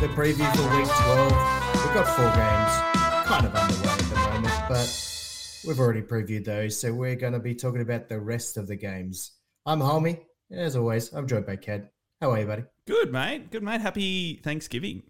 [0.00, 1.30] The preview for week 12.
[1.84, 6.80] We've got four games kind of underway at the moment, but we've already previewed those,
[6.80, 9.32] so we're going to be talking about the rest of the games.
[9.66, 10.20] I'm Homie.
[10.50, 11.90] As always, I'm joined by Cad.
[12.22, 12.64] How are you, buddy?
[12.86, 13.50] Good, mate.
[13.50, 13.82] Good, mate.
[13.82, 15.02] Happy Thanksgiving.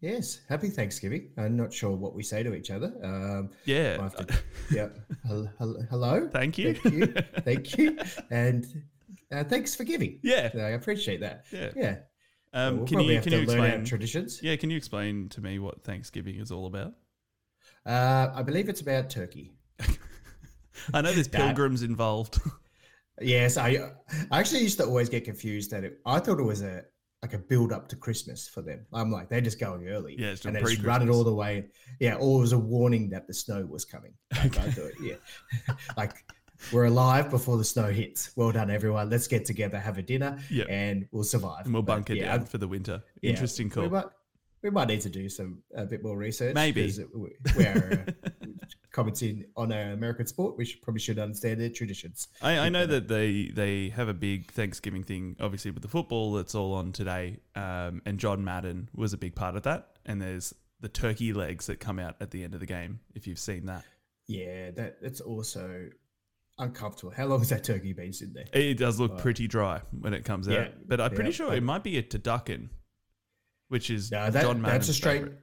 [0.00, 1.30] Yes, happy Thanksgiving.
[1.38, 2.92] I'm not sure what we say to each other.
[3.04, 3.96] Um, Yeah.
[4.08, 4.88] To- yeah.
[5.26, 6.28] Hel- hel- Hello.
[6.32, 6.74] Thank you.
[6.74, 7.06] Thank you.
[7.44, 7.98] Thank you.
[8.30, 8.66] And
[9.32, 10.18] uh, thanks for giving.
[10.22, 10.50] Yeah.
[10.54, 11.44] I appreciate that.
[11.52, 11.70] Yeah.
[11.76, 11.96] Yeah.
[12.54, 13.84] Um, we'll can you can you explain?
[13.84, 14.40] traditions.
[14.42, 16.94] Yeah, can you explain to me what Thanksgiving is all about?
[17.84, 19.52] Uh, I believe it's about turkey.
[20.94, 22.40] I know there's pilgrims involved.
[23.20, 23.92] Yes, I
[24.32, 26.82] I actually used to always get confused that it, I thought it was a
[27.22, 28.84] like a build up to Christmas for them.
[28.92, 31.32] I'm like they're just going early, Yeah, it's and they just run it all the
[31.32, 31.66] way.
[32.00, 34.14] Yeah, or it was a warning that the snow was coming.
[34.36, 35.14] Like, I thought, yeah,
[35.96, 36.24] like
[36.72, 38.30] we're alive before the snow hits.
[38.36, 39.10] Well done, everyone.
[39.10, 40.64] Let's get together, have a dinner, Yeah.
[40.68, 41.64] and we'll survive.
[41.66, 43.02] and we'll But, bunker yeah, down for the winter.
[43.22, 43.88] yeah, Interesting We call.
[43.90, 44.04] might,
[44.62, 46.54] we might need to do some a bit more research.
[46.54, 48.30] Maybe we- We're uh,
[48.92, 50.56] commenting on uh, American sport.
[50.56, 52.28] We should probably should understand their traditions.
[52.40, 56.32] I, I know that they they have a big Thanksgiving thing, obviously with the football
[56.34, 57.38] that's all on today.
[57.54, 59.98] Um, and John Madden was a big part of that.
[60.06, 63.00] And there's the turkey legs that come out at the end of the game.
[63.14, 63.84] If you've seen that,
[64.26, 65.88] Yeah, that that's also
[66.58, 67.12] uncomfortable.
[67.12, 68.44] How long has that turkey been sitting there?
[68.52, 69.20] it does look Right.
[69.22, 70.72] pretty dry when it comes Yeah, out.
[70.88, 72.68] But I'm pretty sure it might be a turducken,
[73.68, 75.18] which is No, that, John Madden's that's a straight.
[75.22, 75.38] favourite.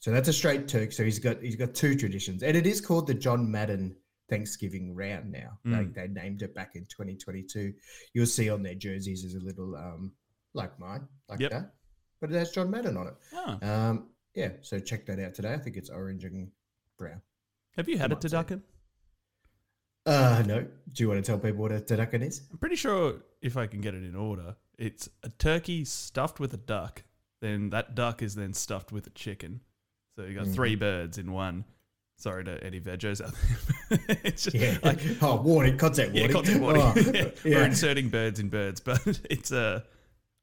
[0.00, 0.90] So that's a straight turkey.
[0.92, 3.96] So he's got he's got two traditions, and it is called the John Madden
[4.30, 5.58] Thanksgiving Round now.
[5.66, 5.72] Mm.
[5.76, 7.74] Like they named it back in 2022.
[8.14, 10.12] You'll see on their jerseys is a little um
[10.54, 11.50] like mine, like Yep.
[11.50, 11.74] that,
[12.20, 13.14] but it has John Madden on it.
[13.34, 13.58] Oh.
[13.68, 14.52] Um, yeah.
[14.62, 15.52] So check that out today.
[15.52, 16.50] I think it's orange and
[16.98, 17.20] brown.
[17.76, 18.28] Have you had say.
[18.28, 18.62] turducken?
[20.06, 20.60] Uh no.
[20.92, 22.42] Do you want to tell people what a turducken is?
[22.50, 26.52] I'm pretty sure if I can get it in order, it's a turkey stuffed with
[26.54, 27.02] a duck.
[27.40, 29.60] Then that duck is then stuffed with a chicken.
[30.16, 30.80] So you got three Mm-hmm.
[30.80, 31.64] birds in one.
[32.18, 33.32] Sorry to any veggies out
[33.88, 34.18] there.
[34.24, 34.76] it's just Yeah.
[34.82, 35.78] like oh, warning!
[35.78, 36.34] Content yeah, warning.
[36.34, 36.82] content warning.
[37.26, 39.00] Oh, We're inserting birds in birds, but
[39.30, 39.84] it's a.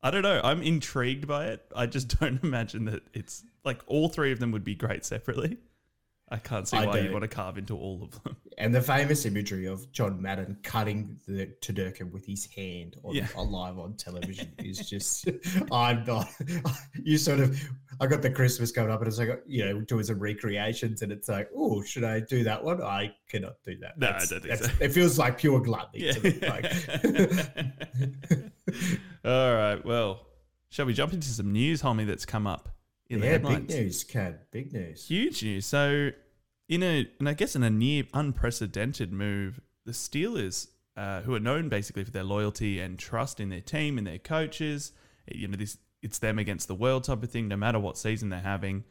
[0.02, 0.40] I don't know.
[0.44, 1.64] I'm intrigued by it.
[1.76, 5.58] I just don't imagine that it's like all three of them would be great separately.
[6.30, 7.14] I can't see I why you don't.
[7.14, 8.36] want to carve into all of them.
[8.60, 13.28] And the famous imagery of John Madden cutting the turducken with his hand on, Yeah.
[13.36, 15.30] on live on television is just
[15.72, 16.28] I'm not
[17.04, 17.62] you sort of
[18.02, 21.12] I got the Christmas coming up and it's like you know doing some recreations and
[21.12, 24.30] it's like oh should I do that one I cannot do that No, I That's-
[24.30, 24.72] don't think so.
[24.82, 26.12] it feels like pure gluttony Yeah.
[26.14, 26.74] to me, like.
[29.24, 29.86] All right.
[29.86, 30.26] Well,
[30.70, 32.70] shall we jump into some news, homie, that's come up
[33.10, 33.68] in the yeah headlines?
[33.68, 35.66] big news Cad big news Huge news.
[35.66, 36.12] So,
[36.70, 41.40] in a, and I guess in a near unprecedented move, the Steelers, uh, who are
[41.40, 44.92] known basically for their loyalty and trust in their team and their coaches,
[45.32, 48.30] you know, this it's them against the world type of thing, no matter what season
[48.30, 48.84] they're having,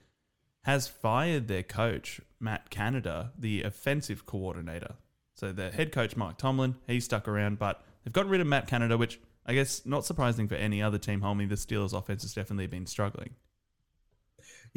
[0.64, 4.96] has fired their coach Matt Canada, the offensive coordinator.
[5.34, 8.66] So the head coach Mike Tomlin, he's stuck around, but they've gotten rid of Matt
[8.66, 11.20] Canada, which I guess not surprising for any other team.
[11.20, 13.30] Homie, the Steelers' offense has definitely been struggling.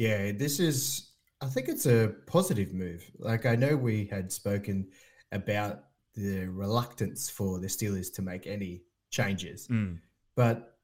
[0.00, 1.10] Yeah, this is,
[1.42, 3.02] I think it's a positive move.
[3.18, 4.88] Like, I know we had spoken
[5.30, 5.84] about
[6.14, 8.80] the reluctance for the Steelers to make any
[9.10, 9.98] changes, Mm.
[10.36, 10.78] but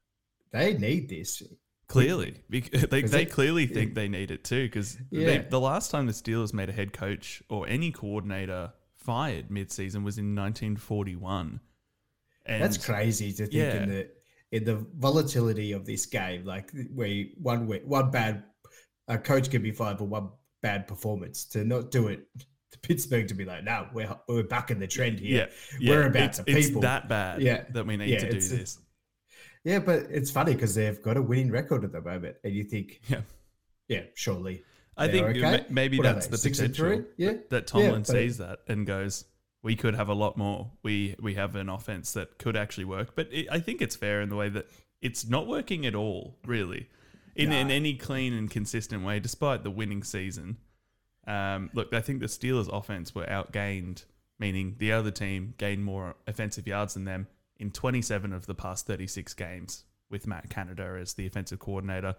[0.51, 1.41] they need this.
[1.87, 4.65] Clearly, they, they it- clearly think they need it too.
[4.65, 5.39] Because Yeah.
[5.49, 10.19] the last time the Steelers made a head coach or any coordinator fired mid-season was
[10.19, 11.59] in 1941.
[12.45, 13.81] And That's crazy to think Yeah.
[13.83, 14.09] in the
[14.51, 18.43] in the volatility of this game, like where one wi- one bad
[19.07, 20.29] a coach can be fired for one
[20.61, 22.27] bad performance to not do it.
[22.73, 25.47] To Pittsburgh to be like, no, we're we're back in the trend here.
[25.79, 26.81] Yeah, yeah, We're about it's, it's people.
[26.81, 27.63] that bad Yeah.
[27.69, 28.77] that we need Yeah, to do this.
[29.63, 32.65] Yeah, but it's funny because they've got a winning record at the moment, and you
[32.65, 33.21] think, Yeah.
[33.87, 34.63] yeah, surely.
[34.97, 35.65] I think okay.
[35.69, 37.05] maybe What that's the six potential?
[37.17, 39.23] Yeah, that, Yeah, Tomlin it- sees that and goes,
[39.63, 40.71] "We could have a lot more.
[40.83, 44.19] We we have an offense that could actually work." But it, I think it's fair
[44.21, 44.67] in the way that
[45.01, 46.89] it's not working at all, really,
[47.37, 50.57] in, in any clean and consistent way, despite the winning season.
[51.25, 54.05] Um, look, I think the Steelers' offense were outgained,
[54.39, 58.87] meaning the other team gained more offensive yards than them in 27 of the past
[58.87, 62.15] 36 games with Matt Canada as the offensive coordinator.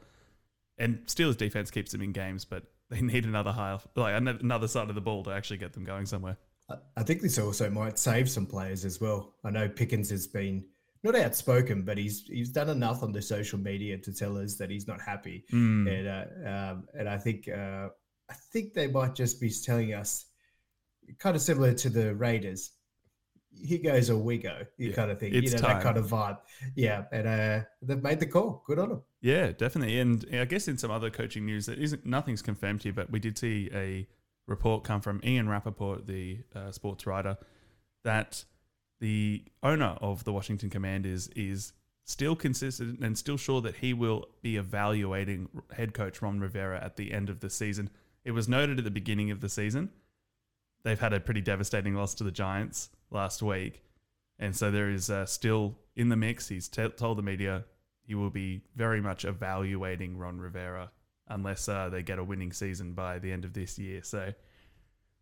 [0.77, 4.89] And Steelers defense keeps them in games, but they need another half, like another side
[4.89, 6.37] of the ball to actually get them going somewhere.
[6.71, 9.35] I- I think this also might save some players as well.
[9.43, 10.67] I know Pickens has been
[11.03, 14.71] not outspoken, but he's he's done enough on the social media to tell us that
[14.71, 15.89] he's not happy, Mm.
[15.89, 17.89] and uh, um, and I think uh,
[18.31, 20.27] I think they might just be telling us,
[21.19, 22.73] kind of similar to the Raiders,
[23.55, 25.35] he goes or we go, you Yeah, kind of thing.
[25.35, 25.77] it's you know, time.
[25.77, 26.39] that kind of vibe.
[26.77, 27.05] Yeah.
[27.11, 28.63] And uh, they've made the call.
[28.67, 29.03] Good on them.
[29.21, 29.99] Yeah, definitely.
[29.99, 33.19] And I guess in some other coaching news, that isn't nothing's confirmed here, but we
[33.19, 34.07] did see a
[34.47, 37.37] report come from Ian Rapoport, the uh, sports writer,
[38.05, 38.45] that
[39.01, 41.73] the owner of the Washington Commanders is
[42.05, 46.97] still consistent and still sure that he will be evaluating head coach Ron Rivera at
[46.97, 47.91] the end of the season.
[48.25, 49.91] It was noted at the beginning of the season.
[50.85, 53.83] They've had a pretty devastating loss to the Giants last week.
[54.39, 56.49] And so there is uh, still in the mix.
[56.49, 57.65] He's t- told the media
[58.03, 60.91] he will be very much evaluating Ron Rivera
[61.29, 64.03] unless uh, they get a winning season by the end of this year.
[64.03, 64.33] So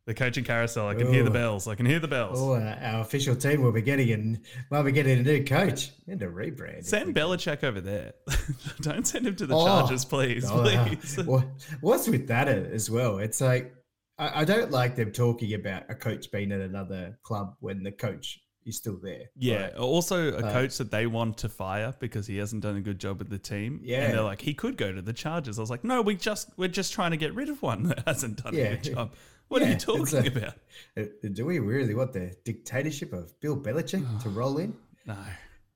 [0.06, 1.66] the coaching carousel, I can hear the bells.
[1.66, 2.38] I can hear the bells.
[2.40, 4.40] Oh, uh, our official team will be getting in.
[4.70, 6.84] Might be getting a new coach and a rebrand.
[6.84, 8.12] Send Belichick over there.
[8.82, 10.48] Don't send him to the Oh, Chargers, please.
[10.48, 11.16] Oh, uh, please.
[11.24, 11.48] what-
[11.80, 13.18] what's with that as well?
[13.18, 13.74] It's like
[14.18, 17.92] I, I don't like them talking about a coach being at another club when the
[17.92, 19.24] coach is still there.
[19.36, 19.62] Yeah.
[19.74, 22.80] Like, Also, a Uh, coach that they want to fire because he hasn't done a
[22.80, 23.80] good job with the team.
[23.82, 24.04] Yeah.
[24.04, 25.58] And they're like, he could go to the Chargers.
[25.58, 28.02] I was like, no, we just we're just trying to get rid of one that
[28.06, 29.12] hasn't done a good job.
[29.48, 30.54] What are you talking a- about?
[31.32, 34.74] do we really want the dictatorship of Bill Belichick to roll in?
[35.06, 35.16] No.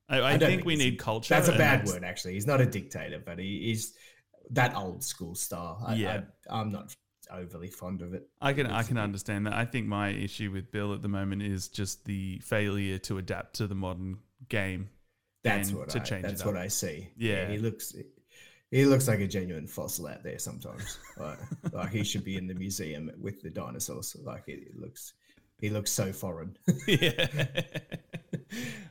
[0.08, 1.34] I, I, I think think we need culture.
[1.34, 2.34] That's a bad that's- word, actually.
[2.34, 3.94] He's not a dictator, but he, is
[4.50, 5.82] that old school style.
[5.86, 6.22] I, Yeah.
[6.50, 6.94] I, I'm not
[7.32, 8.28] overly fond of it.
[8.40, 9.52] I can I can understand that.
[9.54, 13.54] I think my issue with Bill at the moment is just the failure to adapt
[13.56, 14.18] to the modern
[14.48, 14.90] game.
[15.44, 16.56] That's and what to I, change that's what.
[16.56, 17.08] I see.
[17.16, 17.48] Yeah.
[17.48, 17.94] he looks
[18.70, 20.98] he looks like a genuine fossil out there sometimes.
[21.18, 21.38] like,
[21.72, 24.16] like he should be in the museum with the dinosaurs.
[24.22, 25.14] Like it, it looks
[25.60, 26.56] he looks so foreign.
[26.86, 27.26] yeah.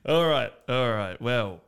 [0.05, 0.51] all right.
[0.67, 1.19] All right.
[1.21, 1.61] Well,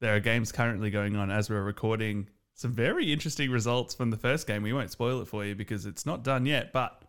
[0.00, 2.28] there are games currently going on as we're recording.
[2.54, 4.62] Some very interesting results from the first game.
[4.62, 7.02] We won't spoil it for you because it's not done yet, but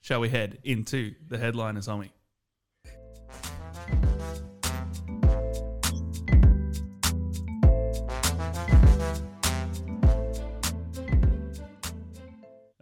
[0.00, 2.10] shall we head into the headliners, homie?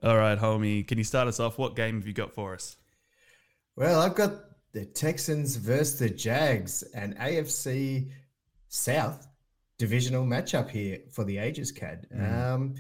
[0.07, 0.87] All right, homie.
[0.87, 1.59] Can you start us off?
[1.59, 2.77] What game have you got for us?
[3.75, 4.35] well, I've got
[4.71, 8.13] the Texans versus the Jags, an AFC
[8.69, 9.27] South
[9.79, 12.07] divisional matchup here for the ages, Cad.
[12.15, 12.55] Mm.
[12.55, 12.75] Um,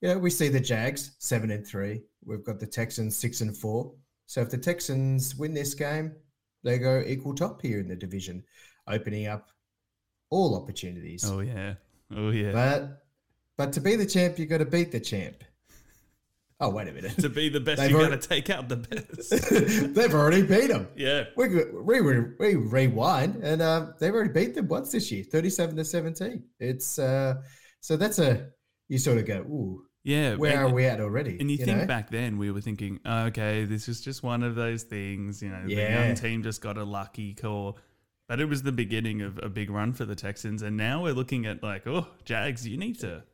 [0.00, 2.02] you know, we see the Jags seven and three.
[2.24, 3.92] We've got the Texans six and four.
[4.26, 6.14] So if the Texans win this game,
[6.62, 8.44] they go equal top here in the division,
[8.86, 9.48] opening up
[10.30, 11.24] all opportunities.
[11.28, 11.74] Oh yeah.
[12.14, 12.52] Oh yeah.
[12.52, 13.02] But
[13.56, 15.42] but to be the champ, you got to beat the champ.
[16.64, 18.76] Oh wait a minute, to be the best, They've you got to take out the
[18.76, 19.94] best.
[19.94, 20.86] they've already beat them.
[20.96, 21.24] yeah.
[21.36, 25.74] We, we, we, we rewind and uh, they've already beat them once this year, 37
[25.74, 26.44] to 17.
[26.60, 27.42] It's uh,
[27.80, 28.50] so that's a
[28.88, 30.36] you sort of go, ooh, Yeah.
[30.36, 31.36] where and, are we at already?
[31.40, 31.86] And you, think know?
[31.86, 35.42] back then, we were thinking, okay, this is just one of those things.
[35.42, 37.78] You know, the young team just got a lucky call.
[38.28, 41.12] But it was the beginning of a big run for the Texans, and now we're
[41.12, 43.24] looking at like, oh, Jags, you need to,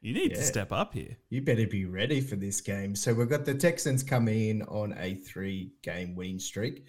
[0.00, 1.16] you need to step up here.
[1.28, 2.94] you better be ready for this game.
[2.94, 6.84] So we've got the Texans coming in on a three game winning streak.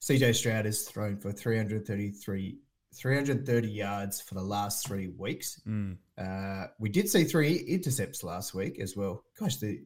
[0.00, 2.58] CJ Stroud has thrown for 333,
[2.94, 5.60] 330 yards for the last three weeks.
[5.66, 5.96] Mm.
[6.18, 9.24] Uh, we did see three intercepts last week as well.
[9.38, 9.80] Gosh, they,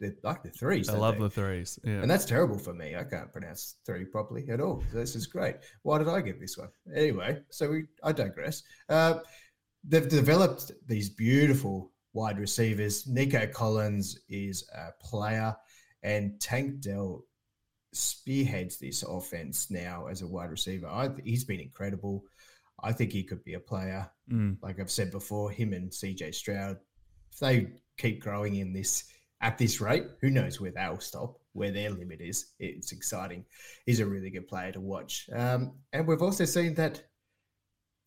[0.00, 0.88] they like the threes.
[0.88, 1.22] I love they?
[1.22, 1.78] the threes.
[1.82, 2.00] Yeah.
[2.02, 2.94] And that's terrible for me.
[2.96, 4.82] I can't pronounce three properly at all.
[4.92, 5.56] This is great.
[5.82, 6.68] Why did I get this one?
[6.94, 8.62] Anyway, so we I digress.
[8.88, 9.20] Uh,
[9.86, 13.06] they've developed these beautiful wide receivers.
[13.06, 15.54] Nico Collins is a player,
[16.02, 17.24] and Tank Dell
[17.92, 20.88] spearheads this offense now as a wide receiver.
[20.88, 22.24] I, he's been incredible.
[22.82, 24.10] I think he could be a player.
[24.30, 24.56] Mm.
[24.60, 26.78] Like I've said before, him and CJ Stroud,
[27.32, 29.04] if they keep growing in this
[29.40, 32.54] at this rate, who knows where they'll stop, where their limit is.
[32.58, 33.44] It's exciting.
[33.86, 35.30] He's a really good player to watch.
[35.32, 37.00] Um, and we've also seen that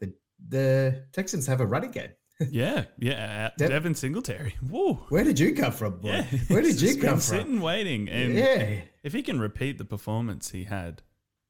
[0.01, 0.13] the
[0.50, 2.12] the Texans have a running game.
[2.50, 3.50] Yeah, yeah.
[3.51, 4.55] uh, Dev- Devin Singletary.
[4.69, 4.93] Woo.
[5.10, 6.10] Where did you come from, boy?
[6.10, 6.24] Yeah.
[6.48, 10.50] Where did you come come Sitting, waiting, and yeah, if he can repeat the performance
[10.51, 11.01] he had,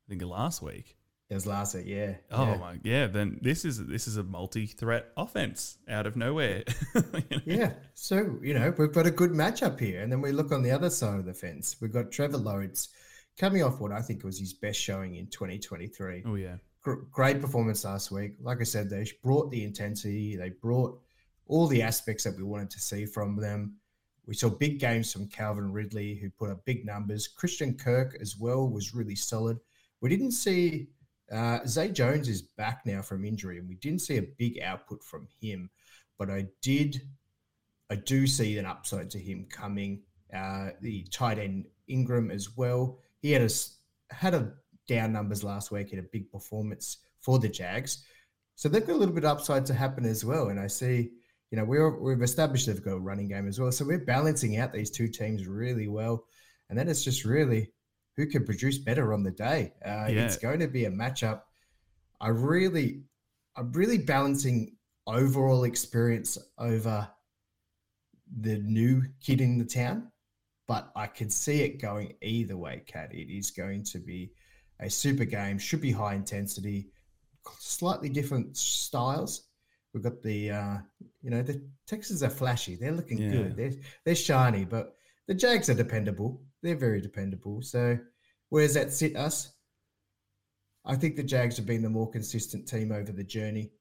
[0.07, 0.97] I think last week.
[1.29, 1.85] it was last week.
[1.87, 2.15] Yeah.
[2.31, 2.57] Oh yeah.
[2.57, 3.07] my, yeah.
[3.07, 6.63] Then this is this is a multi-threat offense out of nowhere.
[6.95, 7.39] You know?
[7.45, 7.73] Yeah.
[7.93, 10.01] So, you know, we've got a good matchup here.
[10.01, 11.77] And then we look on the other side of the fence.
[11.81, 12.89] We've got Trevor Lawrence
[13.39, 16.23] coming off what I think was his best showing in 2023.
[16.25, 16.55] Oh yeah.
[16.81, 18.33] Gr- great performance last week.
[18.41, 20.99] Like I said, they brought the intensity, they brought
[21.47, 23.75] all the aspects that we wanted to see from them.
[24.25, 27.27] We saw big games from Calvin Ridley, who put up big numbers.
[27.27, 29.59] Christian Kirk as well was really solid.
[29.99, 30.87] We didn't see
[31.31, 35.03] uh, Zay Jones is back now from injury, and we didn't see a big output
[35.03, 35.69] from him.
[36.17, 37.01] But I did,
[37.89, 40.01] I do see an upside to him coming.
[40.33, 42.99] Uh, the tight end Engram as well.
[43.21, 43.49] He had a
[44.13, 44.53] had a
[44.91, 48.03] down numbers last week in a big performance for the Jags.
[48.55, 50.49] So they've got a little bit of upside to happen as well.
[50.49, 51.11] And I see,
[51.49, 53.71] you know, we're, we've established they've got a running game as well.
[53.71, 56.25] So we're balancing out these two teams really well.
[56.69, 57.71] And then it's just really
[58.17, 59.73] who can produce better on the day.
[59.85, 60.25] Uh, yeah.
[60.25, 61.41] It's going to be a matchup.
[62.19, 63.03] I really,
[63.55, 64.75] I'm really balancing
[65.07, 67.07] overall experience over
[68.39, 70.11] the new kid in the town,
[70.67, 73.13] but I can see it going either way, Cad.
[73.13, 74.31] It is going to be
[74.81, 76.89] a super game, should be high intensity,
[77.59, 79.47] slightly different styles.
[79.93, 80.77] We've got the, uh,
[81.21, 82.75] you know, the Texans are flashy.
[82.75, 83.31] They're looking yeah.
[83.31, 83.57] good.
[83.57, 83.73] They're,
[84.05, 84.95] they're shiny, but
[85.27, 86.41] the Jags are dependable.
[86.63, 87.61] They're very dependable.
[87.61, 87.97] So
[88.49, 89.53] where does that sit us?
[90.85, 93.71] I think the Jags have been the more consistent team over the journey.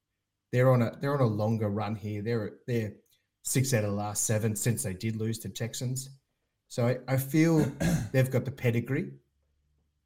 [0.51, 2.21] They're on a they're on a longer run here.
[2.21, 2.93] They're they're
[3.43, 6.09] six out of the last seven since they did lose to Texans.
[6.67, 7.65] So I, I feel
[8.11, 9.11] they've got the pedigree,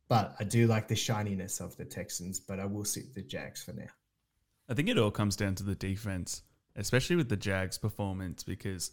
[0.07, 2.39] but I do like the shininess of the Texans.
[2.39, 3.87] But I will sit the Jags for now.
[4.69, 6.41] I think it all comes down to the defense,
[6.75, 8.91] especially with the Jags' performance, because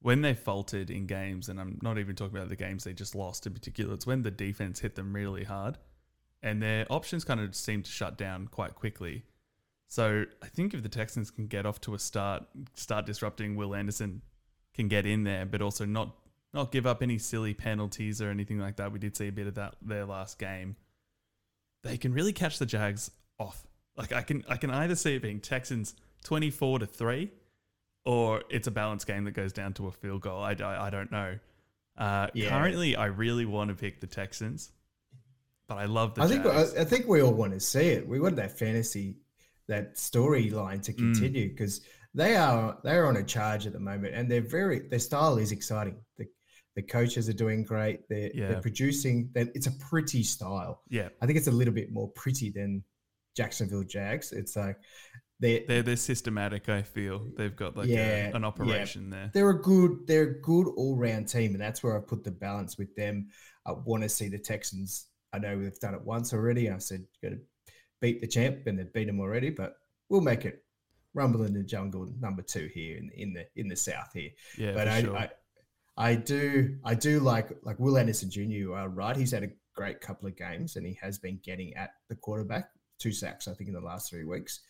[0.00, 3.14] when they faltered in games, and I'm not even talking about the games they just
[3.14, 5.78] lost in particular, it's when the defense hit them really hard
[6.42, 9.24] and their options kind of seem to shut down quite quickly.
[9.88, 13.74] So I think if the Texans can get off to a start, start disrupting, Will
[13.74, 14.22] Anderson
[14.74, 16.14] can get in there, but also not
[16.54, 18.92] not give up any silly penalties or anything like that.
[18.92, 20.76] We did see a bit of that their last game.
[21.82, 23.66] They can really catch the Jags off.
[23.96, 27.30] Like I can I can either see it being Texans twenty four to three,
[28.04, 30.42] or it's a balanced game that goes down to a field goal.
[30.42, 31.38] I, I, I don't know.
[31.96, 32.50] Uh, yeah.
[32.50, 34.70] Currently, I really want to pick the Texans,
[35.66, 36.22] but I love the.
[36.22, 36.42] I Jags.
[36.42, 38.06] think I, I think we all want to see it.
[38.06, 39.16] We want that fantasy
[39.68, 40.98] that storyline to mm.
[40.98, 41.84] continue because mm.
[42.14, 45.38] they are they are on a charge at the moment, and they're very their style
[45.38, 45.96] is exciting.
[46.18, 46.26] The
[46.76, 48.06] the coaches are doing great.
[48.08, 48.48] They're, yeah.
[48.48, 49.30] they're producing.
[49.32, 50.82] They're, it's a pretty style.
[50.88, 52.84] Yeah, I think it's a little bit more pretty than
[53.34, 54.32] Jacksonville Jags.
[54.32, 54.76] It's like
[55.40, 56.68] they're they're, they're systematic.
[56.68, 59.16] I feel they've got like yeah, a, an operation yeah.
[59.16, 59.30] there.
[59.34, 62.30] They're a good they're a good all round team, and that's where I put the
[62.30, 63.28] balance with them.
[63.66, 65.06] I want to see the Texans.
[65.32, 66.70] I know we've done it once already.
[66.70, 67.38] I said got to
[68.00, 69.50] beat the champ, and they've beat them already.
[69.50, 69.76] But
[70.10, 70.62] we'll make it
[71.14, 74.30] Rumble in the Jungle number two here in, in the in the South here.
[74.58, 75.16] Yeah, but I, sure.
[75.16, 75.30] I,
[75.96, 78.40] I do I do like like Will Anderson Jr.
[78.40, 79.16] You are right.
[79.16, 82.70] He's had a great couple of games, and he has been getting at the quarterback.
[82.98, 84.60] Two sacks, I think, in the last three weeks.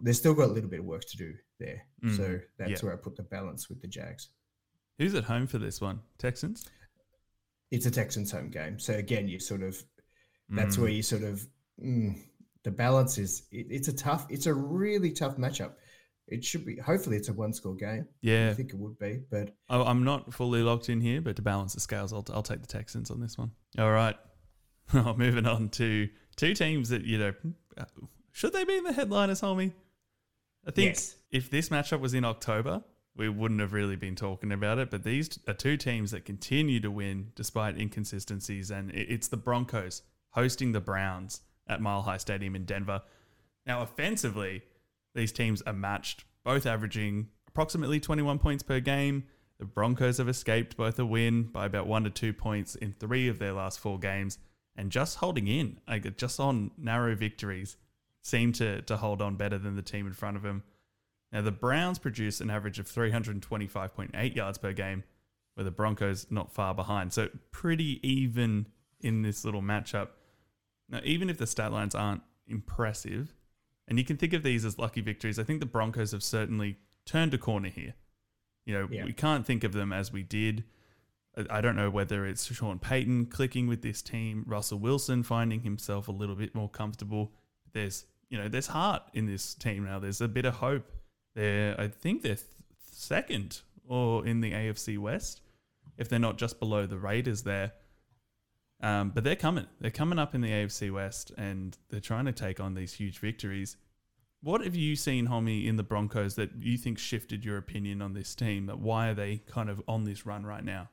[0.00, 1.82] They've still got a little bit of work to do there.
[2.04, 2.78] Mm, so that's yeah.
[2.82, 4.28] where I put the balance with the Jags.
[4.98, 6.00] Who's at home for this one?
[6.18, 6.68] Texans?
[7.70, 8.78] It's a Texans home game.
[8.78, 9.82] So again, you sort of
[10.50, 10.80] that's mm.
[10.80, 11.46] where you sort of
[11.82, 12.18] mm,
[12.64, 15.72] the balance is it, it's a tough, it's a really tough matchup.
[16.28, 16.76] It should be.
[16.76, 18.06] Hopefully, it's a one-score game.
[18.20, 19.20] Yeah, I think it would be.
[19.30, 21.20] But I'm not fully locked in here.
[21.20, 23.50] But to balance the scales, I'll, I'll take the Texans on this one.
[23.78, 24.16] All right.
[24.94, 27.34] Oh, moving on to two teams that you know
[27.76, 27.84] uh,
[28.32, 29.72] should they be in the headliners, homie?
[30.66, 31.16] I think yes.
[31.30, 32.82] if this matchup was in October,
[33.16, 34.90] we wouldn't have really been talking about it.
[34.90, 40.02] But these are two teams that continue to win despite inconsistencies, and it's the Broncos
[40.30, 43.02] hosting the Browns at Mile High Stadium in Denver.
[43.66, 44.62] Now, offensively,
[45.14, 49.24] these teams are matched, both averaging approximately 21 points per game.
[49.58, 53.28] The Broncos have escaped both a win by about one to two points in three
[53.28, 54.38] of their last four games,
[54.76, 57.76] and just holding in, like just on narrow victories,
[58.22, 60.62] seem to to hold on better than the team in front of them.
[61.32, 65.04] Now the Browns produce an average of 325.8 yards per game,
[65.54, 67.12] where the Broncos not far behind.
[67.12, 68.66] So pretty even
[69.00, 70.08] in this little matchup.
[70.88, 73.34] Now, even if the stat lines aren't impressive,
[73.88, 76.76] and you can think of these as lucky victories, I think the Broncos have certainly
[77.06, 77.94] turned a corner here.
[78.66, 79.04] You know, yeah.
[79.04, 80.64] we can't think of them as we did.
[81.48, 86.08] I don't know whether it's Sean Payton clicking with this team, Russell Wilson finding himself
[86.08, 87.32] a little bit more comfortable.
[87.72, 89.98] There's, you know, there's heart in this team now.
[89.98, 90.90] There's a bit of hope.
[91.34, 92.46] They're, I think they're th-
[92.90, 95.40] second or in the AFC West,
[95.96, 97.72] if they're not just below the Raiders there.
[98.80, 99.66] Um, but they're coming.
[99.80, 103.18] They're coming up in the AFC West, and they're trying to take on these huge
[103.18, 103.76] victories.
[104.40, 108.12] What have you seen, Homie, in the Broncos that you think shifted your opinion on
[108.12, 108.68] this team?
[108.68, 110.88] Why are they kind of on this run right now?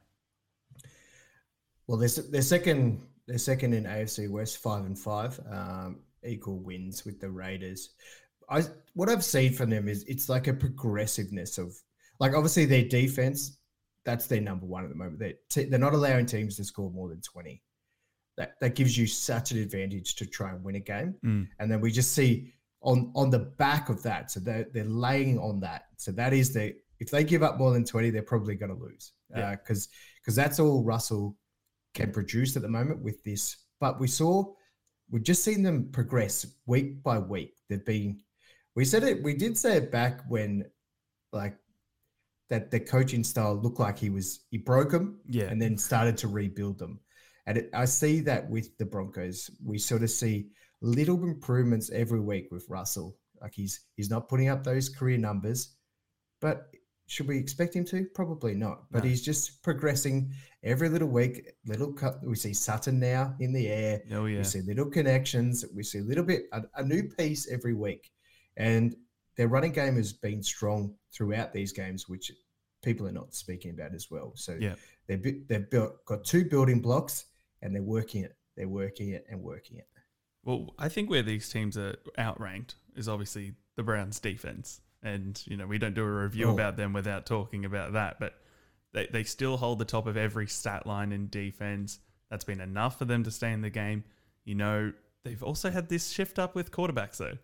[1.86, 3.04] Well, they're, they're second.
[3.27, 7.92] They're second in AFC West, five and five, um, equal wins with the Raiders.
[8.50, 8.63] I
[8.94, 11.75] what I've seen from them is it's like a progressiveness of
[12.20, 13.58] like obviously their defense.
[14.06, 15.20] That's their number one at the moment.
[15.20, 17.62] They're, t- they're not allowing teams to score more than twenty
[18.38, 21.15] that that gives you such an advantage to try and win a game.
[21.25, 21.48] Mm.
[21.60, 25.39] And then we just see on on the back of that, so they're they're laying
[25.39, 25.86] on that.
[25.98, 28.82] So that is the if they give up more than twenty, they're probably going to
[28.82, 29.56] lose because yeah.
[30.22, 31.38] because uh, that's all Russell
[31.94, 34.44] can produce at the moment with this but we saw
[35.10, 37.54] we've just seen them progress week by week.
[37.70, 38.22] They've been
[38.75, 40.65] we said it we did say it back when
[41.32, 41.58] like
[42.50, 45.46] that the coaching style looked like he was he broke them Yeah.
[45.46, 47.00] and then started to rebuild them.
[47.48, 49.50] And it, I see that with the Broncos.
[49.64, 50.48] We sort of see
[50.82, 53.16] little improvements every week with Russell.
[53.42, 55.75] Like he's he's not putting up those career numbers,
[56.42, 56.68] but
[57.08, 58.06] should we expect him to?
[58.16, 58.86] Probably not.
[58.92, 59.10] But No.
[59.10, 60.32] he's just progressing
[60.64, 61.52] every little week.
[61.68, 62.25] Little cut.
[62.25, 64.02] We see Sutton now in the air.
[64.12, 64.40] Oh yeah.
[64.40, 65.64] We see little connections.
[65.75, 68.12] We see a little bit a, a new piece every week,
[68.58, 68.96] and
[69.38, 72.32] their running game has been strong throughout these games, which
[72.84, 74.32] people are not speaking about as well.
[74.36, 74.75] So Yeah.
[75.08, 77.25] they've they've built got two building blocks,
[77.65, 78.36] and they're working it.
[78.55, 79.88] They're working it and working it.
[80.43, 84.79] Well, I think where these teams are outranked is obviously the Browns' defense.
[85.01, 86.53] And, you know, we don't do a review Oh.
[86.53, 88.19] about them without talking about that.
[88.19, 88.36] But
[88.93, 92.00] they, they still hold the top of every stat line in defense.
[92.29, 94.03] That's been enough for them to stay in the game.
[94.45, 94.93] You know,
[95.24, 97.38] they've also had this shift up with quarterbacks, though.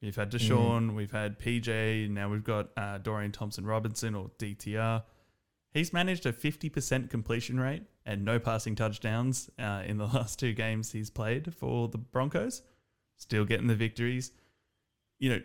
[0.00, 5.02] We've had Deshaun, we've had PJ, now we've got uh, Dorian Thompson Robinson or DTR.
[5.72, 10.52] He's managed a 50% completion rate and no passing touchdowns uh, in the last two
[10.52, 12.62] games he's played for the Broncos.
[13.16, 14.32] Still getting the victories.
[15.18, 15.40] You know,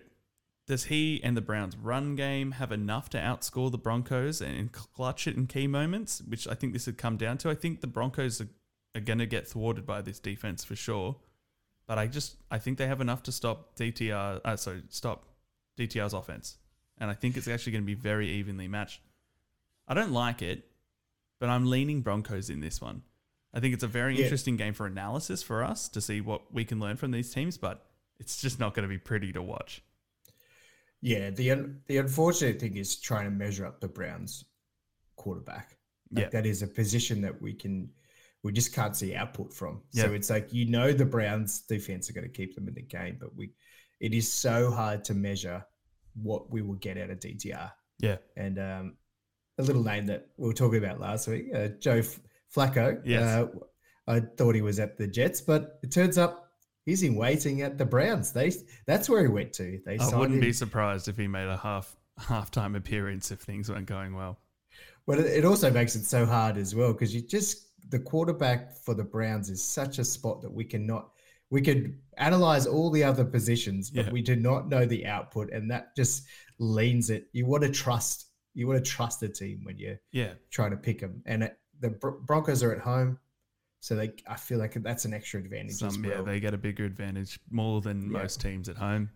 [0.66, 5.28] does he and the Browns' run game have enough to outscore the Broncos and clutch
[5.28, 6.22] it in key moments?
[6.26, 7.50] Which I think this would come down to.
[7.50, 8.48] I think the Broncos are,
[8.96, 11.18] are going to get thwarted by this defense for sure.
[11.86, 14.40] But I just I think they have enough to stop DTR.
[14.46, 15.26] Uh, sorry, stop
[15.78, 16.58] DTR's offense,
[16.98, 19.02] and I think it's actually going to be very evenly matched.
[19.88, 20.66] I don't like it,
[21.40, 23.04] but I'm leaning Broncos in this one.
[23.54, 24.24] I think it's a very Yeah.
[24.24, 27.58] interesting game for analysis for us to see what we can learn from these teams,
[27.58, 27.86] but
[28.20, 29.84] it's just not going to be pretty to watch.
[31.02, 34.46] Yeah, the un- the unfortunate thing is trying to measure up the Browns
[35.18, 35.78] quarterback.
[36.12, 36.30] Like Yeah.
[36.30, 37.92] that is a position that we can
[38.44, 39.82] we just can't see output from.
[39.92, 42.82] So it's like you know the Browns defense are going to keep them in the
[42.82, 43.54] game, but we
[44.00, 45.66] it is so hard to measure
[46.16, 47.72] what we will get out of DTR.
[48.00, 48.18] Yeah.
[48.36, 48.98] And um,
[49.58, 52.20] a little name that we were talking about last week, uh, Joe F-
[52.56, 53.02] Flacco.
[53.06, 53.22] Yes.
[53.24, 53.48] Uh,
[54.08, 56.52] I thought he was at the Jets, but it turns up
[56.86, 58.32] he's in waiting at the Browns.
[58.34, 58.52] They
[58.86, 59.80] that's where he went to.
[59.86, 60.42] They I wouldn't him.
[60.42, 64.40] be surprised if he made a half halftime appearance if things weren't going well.
[65.08, 68.74] But it it also makes it so hard as well because you just the quarterback
[68.76, 71.10] for the Browns is such a spot that we cannot
[71.50, 74.12] we could analyze all the other positions, but Yeah.
[74.12, 76.24] we do not know the output, and that just
[76.60, 77.28] leans it.
[77.32, 80.34] You want to trust you want to trust the team when you're Yeah.
[80.52, 83.20] trying to pick them, and it, the Broncos are at home,
[83.80, 86.86] so they I feel like that's an extra advantage Some, yeah, they get a bigger
[86.86, 88.20] advantage more than Yeah.
[88.20, 89.10] most teams at home.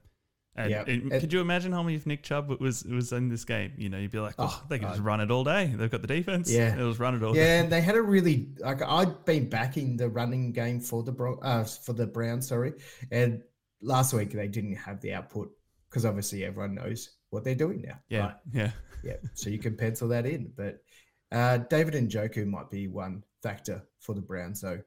[0.60, 0.84] And, Yeah.
[0.88, 3.74] And- could you imagine, Homie, if Nick Chubb was was in this game?
[3.78, 5.68] You know, you'd be like, oh, Oh, they could just run it all day.
[5.68, 6.52] They've got the defense.
[6.52, 6.76] Yeah.
[6.76, 7.42] it was run it all day.
[7.42, 7.60] Yeah, day.
[7.60, 11.38] and they had a really like I'd been backing the running game for the Bron-
[11.44, 12.74] uh, for the Browns, sorry,
[13.12, 13.44] and
[13.82, 15.52] last week they didn't have the output
[15.90, 18.00] because obviously everyone knows what they're doing now.
[18.10, 18.36] Yeah, Right?
[18.54, 18.72] yeah,
[19.04, 19.16] yeah.
[19.34, 20.80] So you can pencil that in, but
[21.32, 24.80] uh, David Njoku might be one factor for the Browns, though.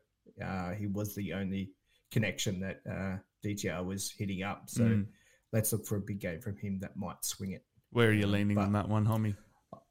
[0.42, 1.70] Uh, he was the only
[2.10, 5.06] connection that uh, DTR was hitting up, so Mm.
[5.52, 7.64] let's look for a big game from him that might swing it.
[7.90, 9.36] Where are you leaning But- on that one, Homie?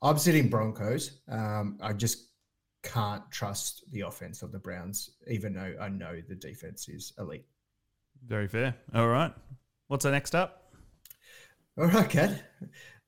[0.01, 1.21] I'm sitting Broncos.
[1.29, 2.29] Um, I just
[2.83, 7.45] can't trust the offense of the Browns, even though I know the defense is elite.
[8.25, 8.75] Very fair.
[8.93, 9.33] All right.
[9.87, 10.68] What's the next up?
[11.77, 12.43] All right, Cad.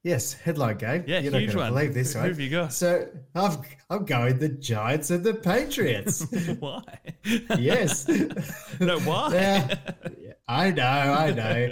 [0.04, 1.04] Yes, headline game.
[1.06, 1.74] Yeah, You're not huge gonna one.
[1.74, 2.74] Believe this Who have you got?
[2.74, 6.26] So I'm I'm going the Giants and the Patriots.
[6.60, 6.82] why?
[7.60, 8.08] yes.
[8.80, 9.32] no, why?
[9.34, 11.72] Yeah, I know, I know.